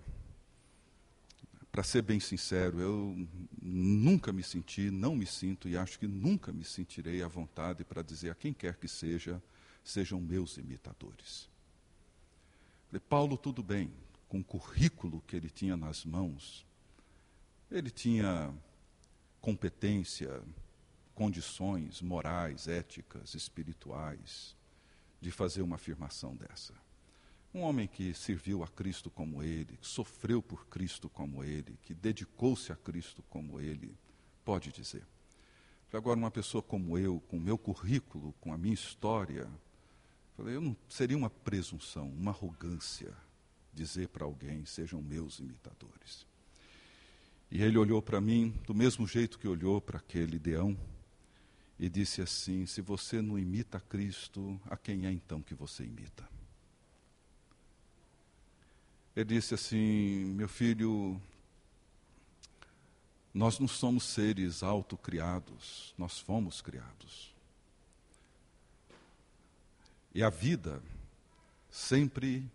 para 1.71 1.83
ser 1.83 2.01
bem 2.01 2.19
sincero, 2.19 2.79
eu 2.81 3.27
nunca 3.61 4.33
me 4.33 4.43
senti, 4.43 4.91
não 4.91 5.15
me 5.15 5.25
sinto 5.25 5.69
e 5.69 5.77
acho 5.77 5.97
que 5.97 6.05
nunca 6.05 6.51
me 6.51 6.65
sentirei 6.65 7.23
à 7.23 7.27
vontade 7.27 7.85
para 7.85 8.01
dizer 8.01 8.29
a 8.29 8.35
quem 8.35 8.53
quer 8.53 8.75
que 8.75 8.87
seja, 8.87 9.41
sejam 9.83 10.19
meus 10.19 10.57
imitadores. 10.57 11.49
Paulo, 13.07 13.37
tudo 13.37 13.63
bem, 13.63 13.89
com 14.27 14.39
o 14.39 14.43
currículo 14.43 15.21
que 15.25 15.35
ele 15.35 15.49
tinha 15.49 15.77
nas 15.77 16.03
mãos, 16.03 16.65
ele 17.71 17.89
tinha 17.89 18.53
competência, 19.39 20.43
condições 21.15 22.01
morais, 22.01 22.67
éticas, 22.67 23.33
espirituais, 23.33 24.57
de 25.21 25.31
fazer 25.31 25.61
uma 25.61 25.75
afirmação 25.75 26.35
dessa. 26.35 26.73
Um 27.53 27.61
homem 27.61 27.87
que 27.87 28.13
serviu 28.13 28.63
a 28.63 28.67
Cristo 28.67 29.09
como 29.09 29.43
ele, 29.43 29.77
que 29.77 29.87
sofreu 29.87 30.41
por 30.41 30.65
Cristo 30.67 31.09
como 31.09 31.43
ele, 31.43 31.77
que 31.83 31.93
dedicou-se 31.93 32.71
a 32.71 32.75
Cristo 32.75 33.21
como 33.29 33.59
ele, 33.59 33.93
pode 34.45 34.71
dizer. 34.71 35.05
Agora, 35.91 36.17
uma 36.17 36.31
pessoa 36.31 36.63
como 36.63 36.97
eu, 36.97 37.19
com 37.27 37.35
o 37.35 37.41
meu 37.41 37.57
currículo, 37.57 38.33
com 38.39 38.53
a 38.53 38.57
minha 38.57 38.73
história, 38.73 39.49
eu 40.37 40.61
não 40.61 40.75
seria 40.87 41.17
uma 41.17 41.29
presunção, 41.29 42.07
uma 42.09 42.31
arrogância 42.31 43.13
dizer 43.73 44.07
para 44.07 44.23
alguém, 44.23 44.65
sejam 44.65 45.01
meus 45.01 45.39
imitadores. 45.39 46.25
E 47.49 47.61
ele 47.61 47.77
olhou 47.77 48.01
para 48.01 48.21
mim 48.21 48.53
do 48.65 48.73
mesmo 48.73 49.05
jeito 49.05 49.37
que 49.37 49.47
olhou 49.47 49.81
para 49.81 49.97
aquele 49.97 50.39
leão 50.39 50.77
e 51.77 51.89
disse 51.89 52.21
assim: 52.21 52.65
Se 52.65 52.81
você 52.81 53.21
não 53.21 53.37
imita 53.37 53.79
Cristo, 53.79 54.59
a 54.65 54.77
quem 54.77 55.05
é 55.05 55.11
então 55.11 55.41
que 55.41 55.53
você 55.53 55.83
imita? 55.83 56.27
Ele 59.15 59.35
disse 59.35 59.53
assim: 59.53 60.25
Meu 60.35 60.47
filho, 60.47 61.19
nós 63.33 63.59
não 63.59 63.67
somos 63.67 64.03
seres 64.03 64.63
autocriados, 64.63 65.93
nós 65.97 66.19
fomos 66.19 66.61
criados. 66.61 67.33
E 70.13 70.21
a 70.21 70.29
vida, 70.29 70.81
sempre 71.69 72.49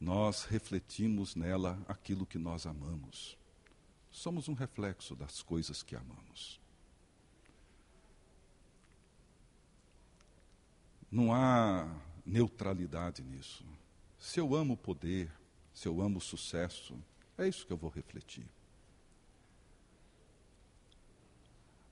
nós 0.00 0.44
refletimos 0.44 1.34
nela 1.34 1.78
aquilo 1.86 2.24
que 2.24 2.38
nós 2.38 2.66
amamos. 2.66 3.36
Somos 4.10 4.48
um 4.48 4.54
reflexo 4.54 5.14
das 5.14 5.42
coisas 5.42 5.82
que 5.82 5.94
amamos. 5.94 6.58
Não 11.10 11.32
há 11.32 11.88
neutralidade 12.24 13.22
nisso. 13.22 13.64
Se 14.18 14.40
eu 14.40 14.54
amo 14.54 14.74
o 14.74 14.76
poder, 14.76 15.30
se 15.78 15.86
eu 15.86 16.02
amo 16.02 16.18
o 16.18 16.20
sucesso, 16.20 16.92
é 17.38 17.46
isso 17.46 17.64
que 17.64 17.72
eu 17.72 17.76
vou 17.76 17.88
refletir. 17.88 18.44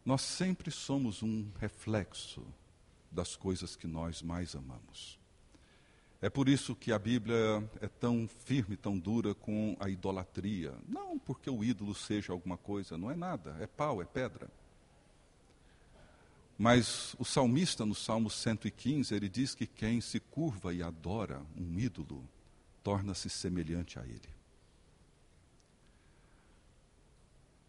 Nós 0.04 0.22
sempre 0.22 0.72
somos 0.72 1.22
um 1.22 1.48
reflexo 1.60 2.44
das 3.12 3.36
coisas 3.36 3.76
que 3.76 3.86
nós 3.86 4.22
mais 4.22 4.56
amamos. 4.56 5.20
É 6.20 6.28
por 6.28 6.48
isso 6.48 6.74
que 6.74 6.90
a 6.90 6.98
Bíblia 6.98 7.36
é 7.80 7.86
tão 7.86 8.26
firme, 8.26 8.76
tão 8.76 8.98
dura 8.98 9.36
com 9.36 9.76
a 9.78 9.88
idolatria. 9.88 10.74
Não 10.88 11.16
porque 11.16 11.48
o 11.48 11.62
ídolo 11.62 11.94
seja 11.94 12.32
alguma 12.32 12.56
coisa, 12.56 12.98
não 12.98 13.08
é 13.08 13.14
nada, 13.14 13.56
é 13.60 13.68
pau, 13.68 14.02
é 14.02 14.04
pedra. 14.04 14.50
Mas 16.58 17.14
o 17.20 17.24
salmista, 17.24 17.86
no 17.86 17.94
Salmo 17.94 18.30
115, 18.30 19.14
ele 19.14 19.28
diz 19.28 19.54
que 19.54 19.64
quem 19.64 20.00
se 20.00 20.18
curva 20.18 20.74
e 20.74 20.82
adora 20.82 21.40
um 21.56 21.78
ídolo 21.78 22.28
torna-se 22.86 23.28
semelhante 23.28 23.98
a 23.98 24.04
ele. 24.04 24.28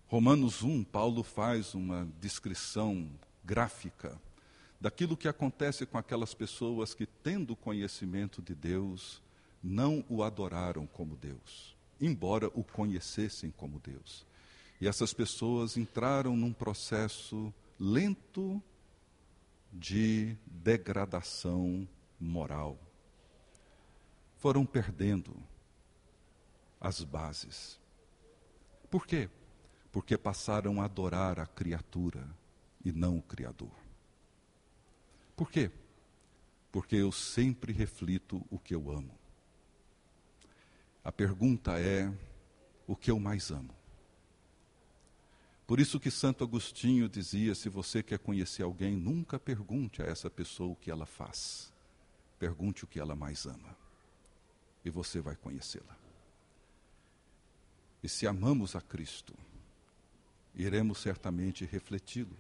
Romanos 0.05 0.61
1, 0.61 0.83
Paulo 0.83 1.23
faz 1.23 1.73
uma 1.73 2.07
descrição 2.21 3.09
gráfica 3.43 4.21
daquilo 4.79 5.17
que 5.17 5.27
acontece 5.27 5.87
com 5.87 5.97
aquelas 5.97 6.35
pessoas 6.35 6.93
que, 6.93 7.07
tendo 7.07 7.55
conhecimento 7.55 8.43
de 8.43 8.53
Deus, 8.53 9.19
não 9.63 10.05
o 10.07 10.21
adoraram 10.21 10.85
como 10.85 11.15
Deus, 11.15 11.75
embora 11.99 12.51
o 12.53 12.63
conhecessem 12.63 13.49
como 13.49 13.79
Deus. 13.79 14.23
E 14.79 14.87
essas 14.87 15.15
pessoas 15.15 15.77
entraram 15.77 16.37
num 16.37 16.53
processo 16.53 17.51
lento 17.79 18.61
de 19.73 20.37
degradação 20.45 21.89
moral 22.19 22.86
foram 24.37 24.65
perdendo 24.65 25.35
as 26.79 27.03
bases. 27.03 27.79
Por 28.89 29.05
quê? 29.05 29.29
Porque 29.91 30.17
passaram 30.17 30.81
a 30.81 30.85
adorar 30.85 31.39
a 31.39 31.45
criatura 31.45 32.27
e 32.85 32.91
não 32.91 33.17
o 33.17 33.21
Criador. 33.21 33.71
Por 35.35 35.51
quê? 35.51 35.71
Porque 36.71 36.95
eu 36.95 37.11
sempre 37.11 37.73
reflito 37.73 38.45
o 38.49 38.59
que 38.59 38.75
eu 38.75 38.91
amo. 38.91 39.17
A 41.03 41.11
pergunta 41.11 41.79
é: 41.79 42.11
o 42.85 42.95
que 42.95 43.09
eu 43.09 43.19
mais 43.19 43.49
amo? 43.51 43.75
Por 45.65 45.79
isso 45.79 45.99
que 45.99 46.11
Santo 46.11 46.43
Agostinho 46.43 47.09
dizia: 47.09 47.55
se 47.55 47.69
você 47.69 48.03
quer 48.03 48.19
conhecer 48.19 48.63
alguém, 48.63 48.95
nunca 48.95 49.39
pergunte 49.39 50.01
a 50.01 50.05
essa 50.05 50.29
pessoa 50.29 50.73
o 50.73 50.75
que 50.75 50.91
ela 50.91 51.05
faz. 51.05 51.73
Pergunte 52.37 52.83
o 52.83 52.87
que 52.87 52.99
ela 52.99 53.15
mais 53.15 53.45
ama 53.45 53.86
e 54.87 54.89
você 54.89 55.19
vai 55.19 55.35
conhecê-la. 55.35 55.95
E 58.01 58.07
se 58.07 58.25
amamos 58.25 58.75
a 58.75 58.81
Cristo, 58.81 59.33
iremos 60.55 60.99
certamente 60.99 61.65
refleti-lo. 61.65 62.35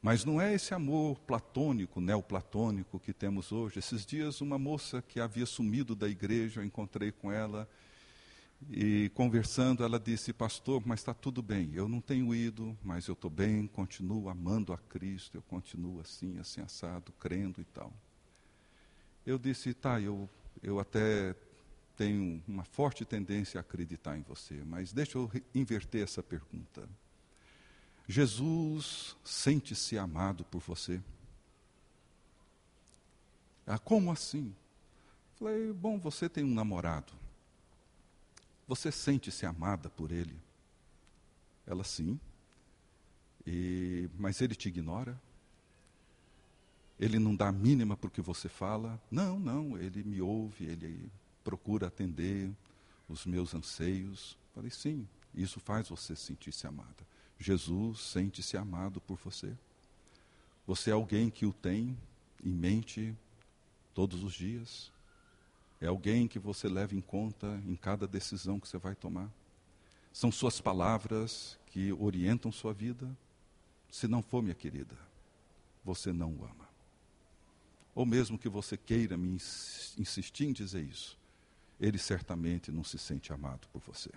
Mas 0.00 0.24
não 0.24 0.40
é 0.40 0.54
esse 0.54 0.74
amor 0.74 1.18
platônico, 1.20 2.00
neoplatônico 2.00 2.98
que 2.98 3.12
temos 3.12 3.52
hoje. 3.52 3.78
Esses 3.78 4.04
dias, 4.04 4.40
uma 4.40 4.58
moça 4.58 5.02
que 5.02 5.20
havia 5.20 5.46
sumido 5.46 5.94
da 5.94 6.08
igreja, 6.08 6.60
eu 6.60 6.64
encontrei 6.64 7.10
com 7.10 7.32
ela 7.32 7.68
e 8.70 9.10
conversando, 9.14 9.82
ela 9.82 9.98
disse: 9.98 10.32
Pastor, 10.32 10.82
mas 10.84 11.00
está 11.00 11.14
tudo 11.14 11.42
bem. 11.42 11.70
Eu 11.74 11.88
não 11.88 12.00
tenho 12.00 12.34
ido, 12.34 12.76
mas 12.82 13.06
eu 13.06 13.14
estou 13.14 13.30
bem, 13.30 13.66
continuo 13.66 14.28
amando 14.28 14.72
a 14.72 14.78
Cristo, 14.78 15.36
eu 15.36 15.42
continuo 15.42 16.00
assim, 16.00 16.38
assim, 16.38 16.60
assado, 16.60 17.12
crendo 17.18 17.60
e 17.60 17.64
tal. 17.64 17.92
Eu 19.26 19.38
disse: 19.38 19.72
Tá, 19.72 20.00
eu, 20.00 20.28
eu 20.64 20.80
até 20.80 21.36
tenho 21.96 22.42
uma 22.48 22.64
forte 22.64 23.04
tendência 23.04 23.58
a 23.58 23.60
acreditar 23.60 24.16
em 24.16 24.22
você, 24.22 24.64
mas 24.64 24.92
deixa 24.92 25.18
eu 25.18 25.30
inverter 25.54 26.02
essa 26.02 26.22
pergunta. 26.22 26.88
Jesus 28.08 29.14
sente-se 29.22 29.96
amado 29.96 30.44
por 30.44 30.60
você? 30.60 31.00
Ah, 33.66 33.78
como 33.78 34.10
assim? 34.10 34.54
Falei, 35.36 35.72
bom, 35.72 35.98
você 35.98 36.28
tem 36.28 36.42
um 36.44 36.54
namorado. 36.54 37.12
Você 38.66 38.90
sente-se 38.90 39.44
amada 39.44 39.90
por 39.90 40.10
ele? 40.10 40.36
Ela 41.66 41.84
sim. 41.84 42.18
E, 43.46 44.08
mas 44.18 44.40
ele 44.40 44.54
te 44.54 44.68
ignora? 44.68 45.20
Ele 46.98 47.18
não 47.18 47.34
dá 47.34 47.48
a 47.48 47.52
mínima 47.52 47.96
para 47.96 48.08
o 48.08 48.10
que 48.10 48.20
você 48.20 48.48
fala? 48.48 49.00
Não, 49.10 49.38
não, 49.38 49.76
ele 49.76 50.04
me 50.04 50.20
ouve, 50.20 50.66
ele 50.66 51.10
procura 51.42 51.88
atender 51.88 52.50
os 53.08 53.26
meus 53.26 53.54
anseios. 53.54 54.38
Falei, 54.54 54.70
sim, 54.70 55.06
isso 55.34 55.58
faz 55.58 55.88
você 55.88 56.14
sentir-se 56.14 56.66
amada. 56.66 57.04
Jesus 57.38 58.00
sente-se 58.00 58.56
amado 58.56 59.00
por 59.00 59.18
você. 59.18 59.52
Você 60.66 60.90
é 60.90 60.92
alguém 60.92 61.30
que 61.30 61.44
o 61.44 61.52
tem 61.52 61.98
em 62.42 62.52
mente 62.52 63.14
todos 63.92 64.22
os 64.22 64.32
dias. 64.32 64.92
É 65.80 65.86
alguém 65.86 66.26
que 66.28 66.38
você 66.38 66.68
leva 66.68 66.94
em 66.94 67.00
conta 67.00 67.60
em 67.66 67.76
cada 67.76 68.06
decisão 68.06 68.58
que 68.58 68.68
você 68.68 68.78
vai 68.78 68.94
tomar. 68.94 69.30
São 70.12 70.30
suas 70.30 70.60
palavras 70.60 71.58
que 71.66 71.92
orientam 71.92 72.52
sua 72.52 72.72
vida. 72.72 73.10
Se 73.90 74.06
não 74.06 74.22
for, 74.22 74.42
minha 74.42 74.54
querida, 74.54 74.96
você 75.84 76.12
não 76.12 76.32
o 76.32 76.44
ama. 76.44 76.63
Ou 77.94 78.04
mesmo 78.04 78.38
que 78.38 78.48
você 78.48 78.76
queira 78.76 79.16
me 79.16 79.28
insistir 79.28 80.46
em 80.46 80.52
dizer 80.52 80.82
isso, 80.82 81.18
ele 81.78 81.98
certamente 81.98 82.72
não 82.72 82.82
se 82.82 82.98
sente 82.98 83.32
amado 83.32 83.68
por 83.72 83.80
você. 83.80 84.10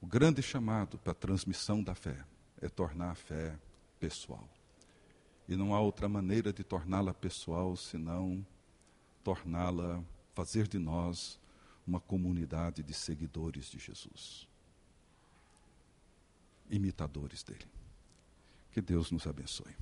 O 0.00 0.06
grande 0.06 0.42
chamado 0.42 0.98
para 0.98 1.12
a 1.12 1.14
transmissão 1.14 1.82
da 1.82 1.94
fé 1.94 2.24
é 2.60 2.68
tornar 2.68 3.10
a 3.10 3.14
fé 3.14 3.58
pessoal. 3.98 4.48
E 5.46 5.56
não 5.56 5.74
há 5.74 5.80
outra 5.80 6.08
maneira 6.08 6.52
de 6.52 6.64
torná-la 6.64 7.12
pessoal 7.12 7.76
senão 7.76 8.44
torná-la, 9.22 10.02
fazer 10.34 10.66
de 10.66 10.78
nós 10.78 11.38
uma 11.86 12.00
comunidade 12.00 12.82
de 12.82 12.94
seguidores 12.94 13.66
de 13.66 13.78
Jesus, 13.78 14.48
imitadores 16.70 17.42
dele. 17.42 17.66
Que 18.72 18.80
Deus 18.80 19.10
nos 19.10 19.26
abençoe. 19.26 19.74